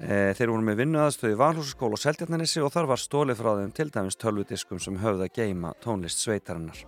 [0.00, 3.88] e, þeir voru með vinnuðaðstöði Valhúsaskóla og Seltjarnanissi og þar var stólið frá þeim til
[3.94, 6.82] dæmis tölvudiskum sem höfðu að geima tónlist sveitarinnar.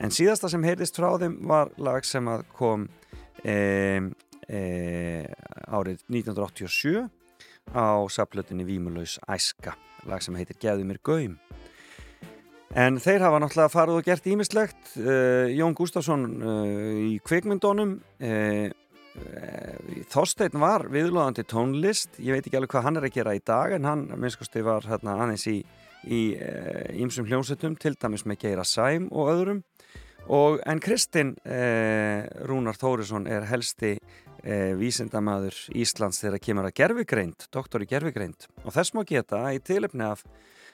[0.00, 2.88] En síðasta sem heyrðist frá þeim var lag sem kom
[3.44, 3.56] e,
[4.48, 4.62] e,
[5.68, 7.04] árið 1987
[7.72, 9.74] á saplutinni Vímulaus Æska
[10.08, 11.38] lag sem heitir Geðu mér gaum
[12.72, 14.78] En þeir hafa náttúrulega farið og gert ímislegt.
[14.96, 16.70] Uh, Jón Gustafsson uh,
[17.04, 18.70] í kvikmyndónum, uh,
[20.08, 23.74] Þorstein var viðlóðandi tónlist, ég veit ekki alveg hvað hann er að gera í dag
[23.76, 25.58] en hann minnskosti var hérna, aðeins í
[26.96, 29.60] ímsum hljómsettum, til dæmis með Geira Sæm og öðrum.
[30.32, 31.34] Og, en Kristinn
[32.48, 33.98] Rúnar Þórisson er helsti
[34.42, 40.08] vísindamaður Íslands þegar kemur að gerfigreind, doktor í gerfigreind og þess má geta í tilöfni
[40.08, 40.24] af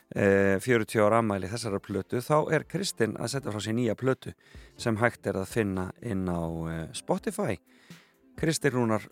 [0.09, 4.33] 40 ára ammæli þessara plötu þá er Kristinn að setja frá sér nýja plötu
[4.81, 6.41] sem hægt er að finna inn á
[6.97, 7.59] Spotify.
[8.39, 9.05] Kristi Rúnar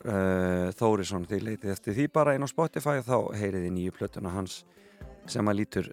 [0.79, 4.63] Þórisson því leitið eftir því bara inn á Spotify þá heyriði nýju plötuna hans
[5.29, 5.91] sem að lítur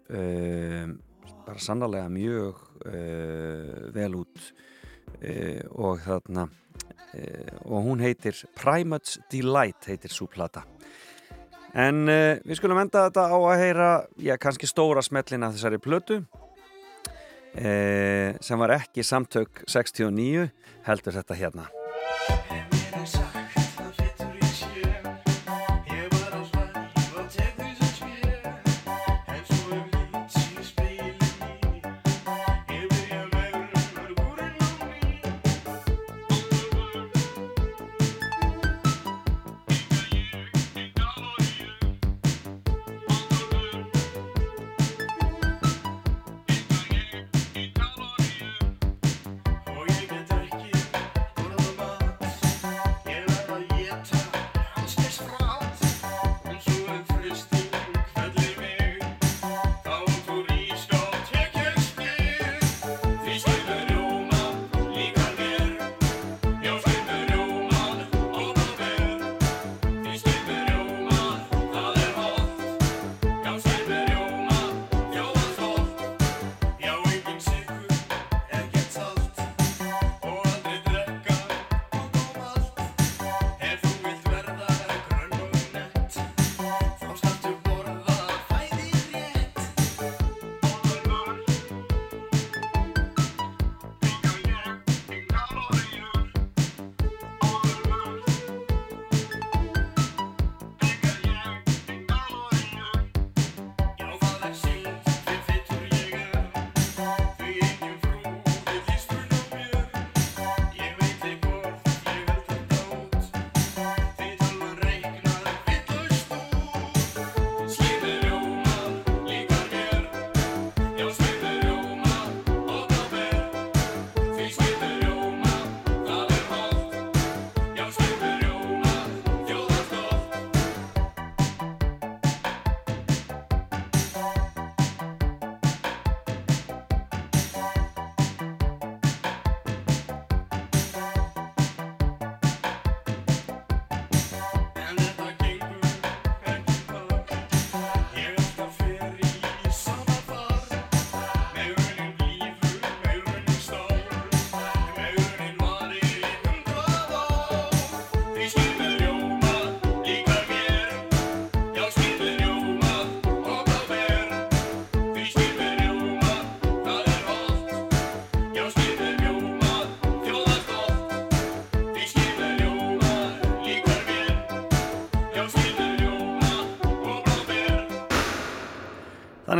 [1.43, 2.63] bara sannlega mjög
[3.97, 4.51] vel út
[5.73, 6.47] og þarna
[7.65, 10.63] og hún heitir Primates Delight heitir svo plata.
[11.73, 13.91] En við skulum enda þetta á að heyra
[14.21, 16.19] já kannski stóra smellina þessari plötu
[17.53, 20.49] sem var ekki samtök 69
[20.85, 21.69] heldur þetta hérna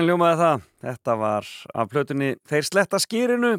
[0.04, 0.64] Þannig ljómaði það.
[0.84, 1.50] Þetta var
[1.80, 3.52] af plötunni Þeir sletta skýrinu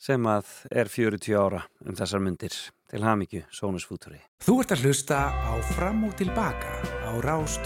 [0.00, 2.56] sem að er 40 ára um þessar myndir
[2.88, 4.22] til hamingju Sónus Fúturi.
[4.40, 7.60] Þú ert að hlusta á Fram og Tilbaka á Rás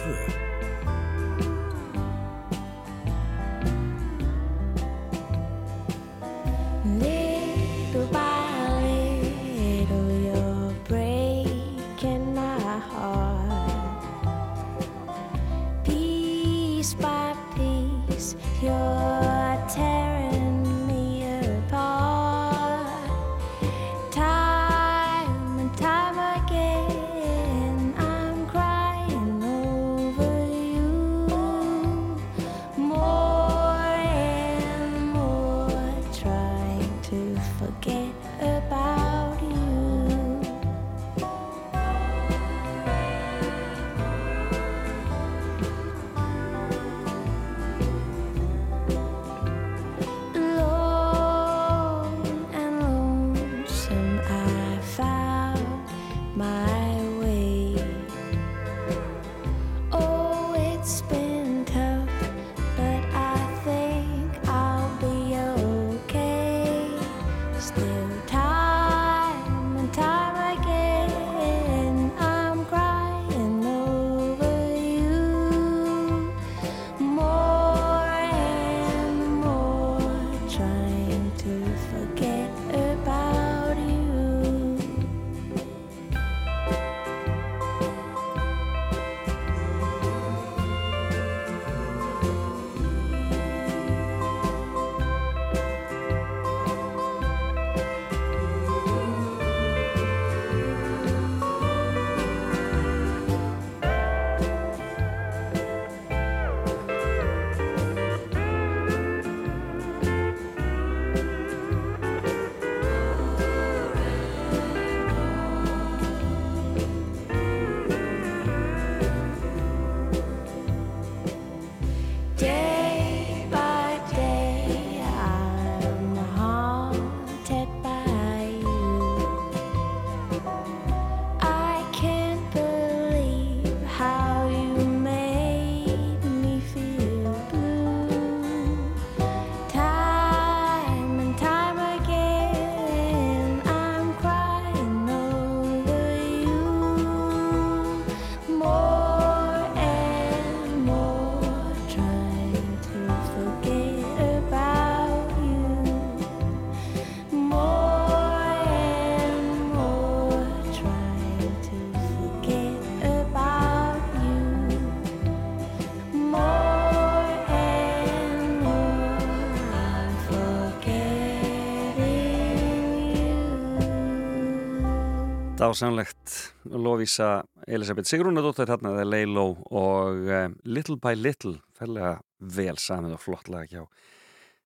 [175.65, 182.19] Dásamlegt Lovisa Elisabeth Sigrúnadóttir hérna eða Leiló og uh, Little by Little fellega
[182.53, 183.87] vel samið og flott lag hjá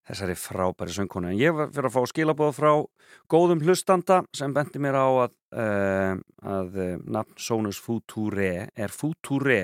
[0.09, 1.31] þessari frábæri söngkonu.
[1.31, 2.71] En ég var fyrir að fá skilabóð frá
[3.31, 6.19] góðum hlustanda sem bendi mér á að, uh,
[6.57, 9.61] að uh, nafn Sonus Future er Future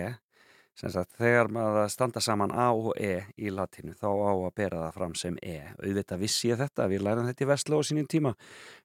[0.75, 4.97] sagt þegar maður standa saman A og E í latinu þá á að bera það
[4.97, 5.61] fram sem E.
[5.79, 8.35] Auðvitað vissi ég þetta, við lærðum þetta í Vestló á sínum tíma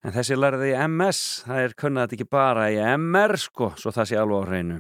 [0.05, 3.93] en þessi lærði í MS, það er kunnað þetta ekki bara í MR sko, svo
[3.95, 4.79] það sé alveg á hreinu.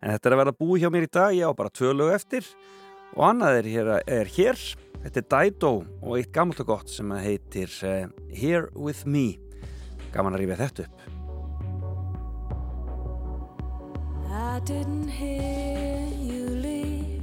[0.00, 2.14] En þetta er að vera búið hjá mér í dag, ég á bara tvö lög
[2.16, 2.48] eftir
[3.16, 4.62] og annað er hér, er hér.
[5.06, 9.36] Þetta er Dido og eitt gammalt og gott sem heitir uh, Here With Me.
[10.14, 11.15] Gaman að rífa þetta upp.
[14.48, 17.22] I didn't hear you leave.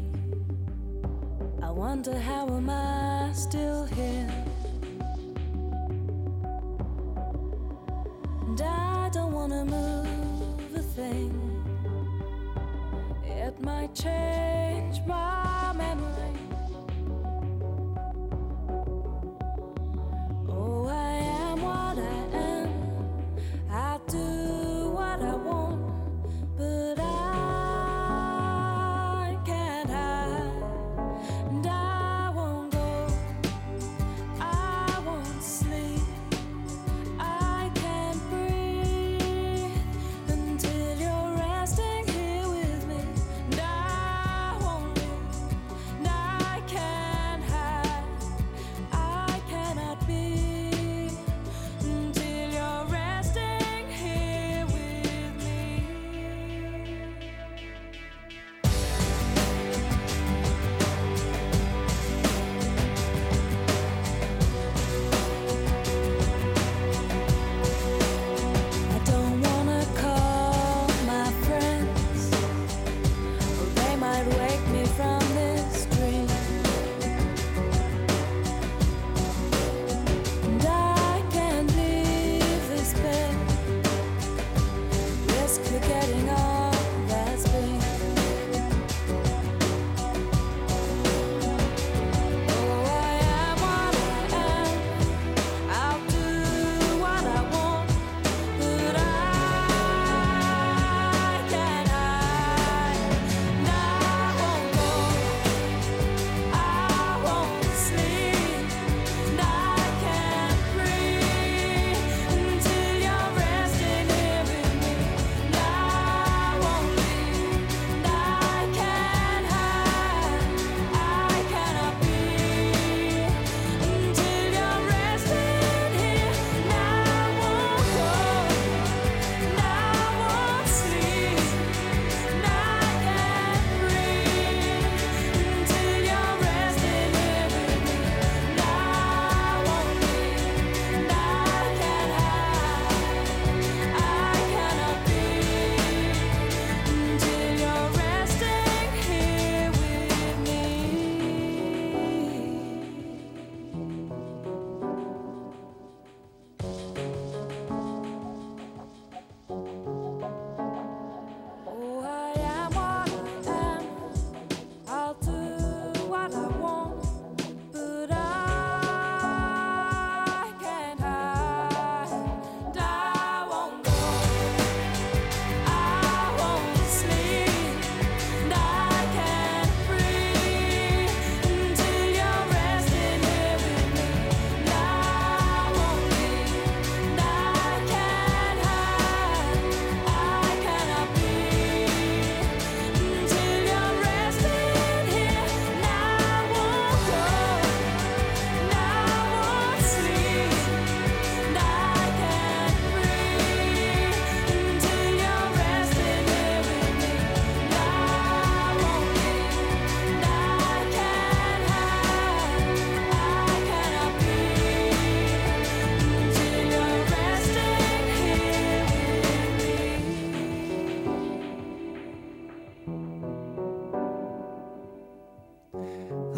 [1.64, 4.30] I wonder how am I still here?
[8.46, 11.32] And I don't wanna move a thing.
[13.26, 16.36] It might change my memory.
[20.50, 21.13] Oh, I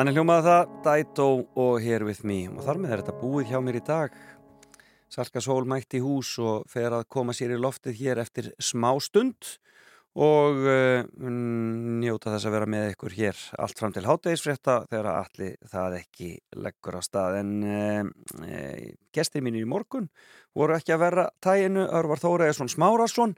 [0.06, 1.24] Þannig hljómaði það Dætó
[1.58, 2.36] og Here With Me.
[2.46, 4.18] Og þar með þetta búið hjá mér í dag.
[5.10, 8.92] Salka Sól mætti í hús og fer að koma sér í loftið hér eftir smá
[9.02, 9.50] stund.
[10.14, 15.58] Og uh, njóta þess að vera með ykkur hér allt fram til hátægisfrétta þegar allir
[15.74, 17.42] það ekki leggur á stað.
[17.42, 20.12] En uh, gestir mínir í morgun
[20.54, 23.34] voru ekki að vera tæginu Örvar Þóraðisson Smárasson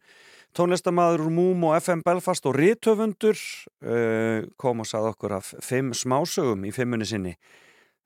[0.57, 3.37] tónlistamaður úr Múm og FM Belfast og Rithöfundur
[3.85, 7.33] uh, kom og sað okkur af fimm smásögum í fimmunni sinni.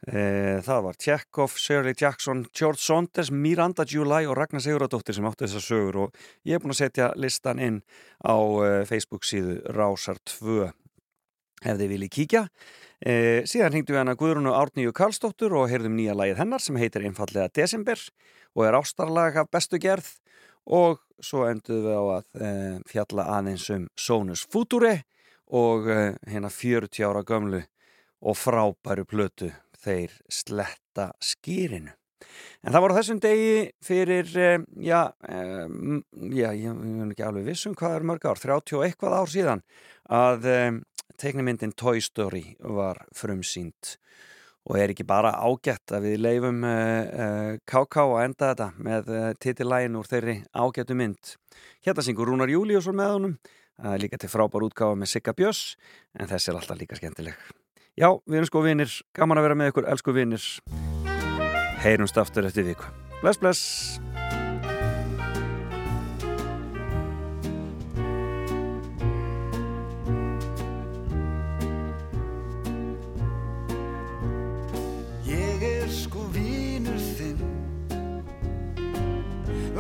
[0.01, 5.45] Uh, það var Tjekov, Shirley Jackson George Saunders, Miranda July og Ragnar Siguradóttir sem áttu
[5.45, 7.81] þessar sögur og ég er búin að setja listan inn
[8.25, 12.47] á uh, Facebook síðu Rásar 2 ef þið viljið kíkja.
[12.99, 17.05] Uh, síðan hringdu við hana Guðrunu Árníu Karlsdóttur og heyrðum nýja lagið hennar sem heitir
[17.07, 18.01] einfallega Desember
[18.57, 20.17] og er ástarlag af bestu gerð
[20.71, 22.51] og svo enduðum við á að e,
[22.89, 25.01] fjalla aðeins um Sonus Future
[25.51, 27.61] og e, hérna 40 ára gömlu
[28.21, 31.93] og frábæru plötu þeir sletta skýrinu.
[32.61, 34.51] En það var á þessum degi fyrir, e,
[34.85, 35.01] já,
[36.31, 39.65] já, ég er ekki alveg vissum hvað er mörg ár, 30 og eitthvað ár síðan
[40.11, 40.47] að
[41.21, 43.95] teiknumyndin Toy Story var frumsýnd
[44.71, 49.09] og er ekki bara ágætt að við leifum uh, uh, KK að enda þetta með
[49.11, 51.33] uh, titillægin úr þeirri ágættu mynd.
[51.83, 53.33] Hérna syngur Rúnar Júliusson með honum,
[53.99, 55.75] líka til frábár útgáfa með Sigga Björns,
[56.15, 57.35] en þessi er alltaf líka skemmtileg.
[57.99, 60.45] Já, við erum sko vinnir, gaman að vera með ykkur, elsku vinnir.
[61.81, 62.87] Heyrumst aftur eftir viku.
[63.19, 64.10] Bless, bless!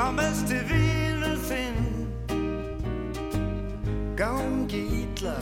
[0.01, 2.07] Lámesti vínur þinn
[4.17, 5.35] Gangi ítla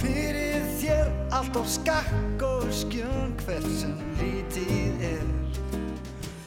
[0.00, 5.28] fyrir þér Allt á skakk og skjön Hvert sem lítið er.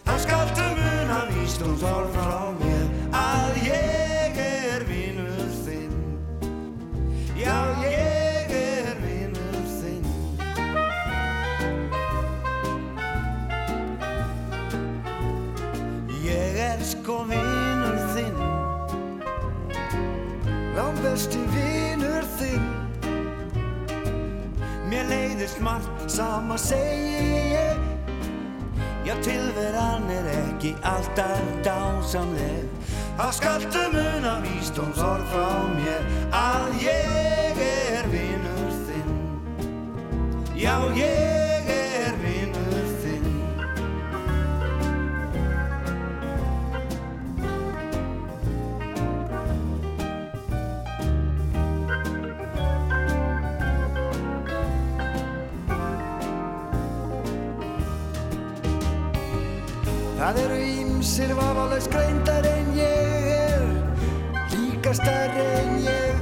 [0.07, 2.89] Það skaltu muna vístum þorf frá mér
[3.21, 5.93] Að ég er vínur þinn.
[7.37, 8.21] Já, ég er
[21.11, 22.67] Langbesti vinur þinn.
[24.87, 27.81] Mér leiðist margt sama segi ég.
[29.03, 32.71] Já, tilveran er ekki alltaf dásamleg.
[33.19, 39.13] Það skaltu muna vístóms orð frá mér Að ég er vinur þinn.
[40.55, 41.40] Já, ég
[60.31, 63.65] Það eru ímsir vafalaus greindar en ég er
[64.53, 66.21] Líkastar en ég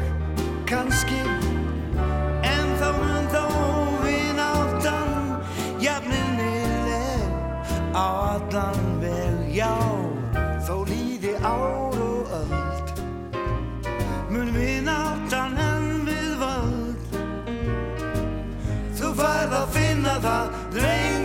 [0.66, 1.20] kannski.
[2.42, 3.44] En þá mun þá
[4.02, 5.14] vináttan
[5.86, 7.22] Jafninnileg
[7.94, 9.78] á allan vel Já,
[10.66, 13.06] þó líði ár og öld
[14.34, 17.16] Mun vináttan en við völd.
[18.98, 21.19] Þú færð að finna það, drengur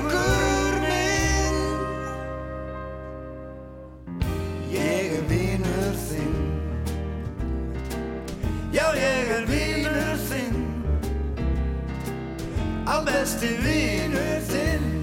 [12.87, 14.94] vinur þinn Albesti vinur þinn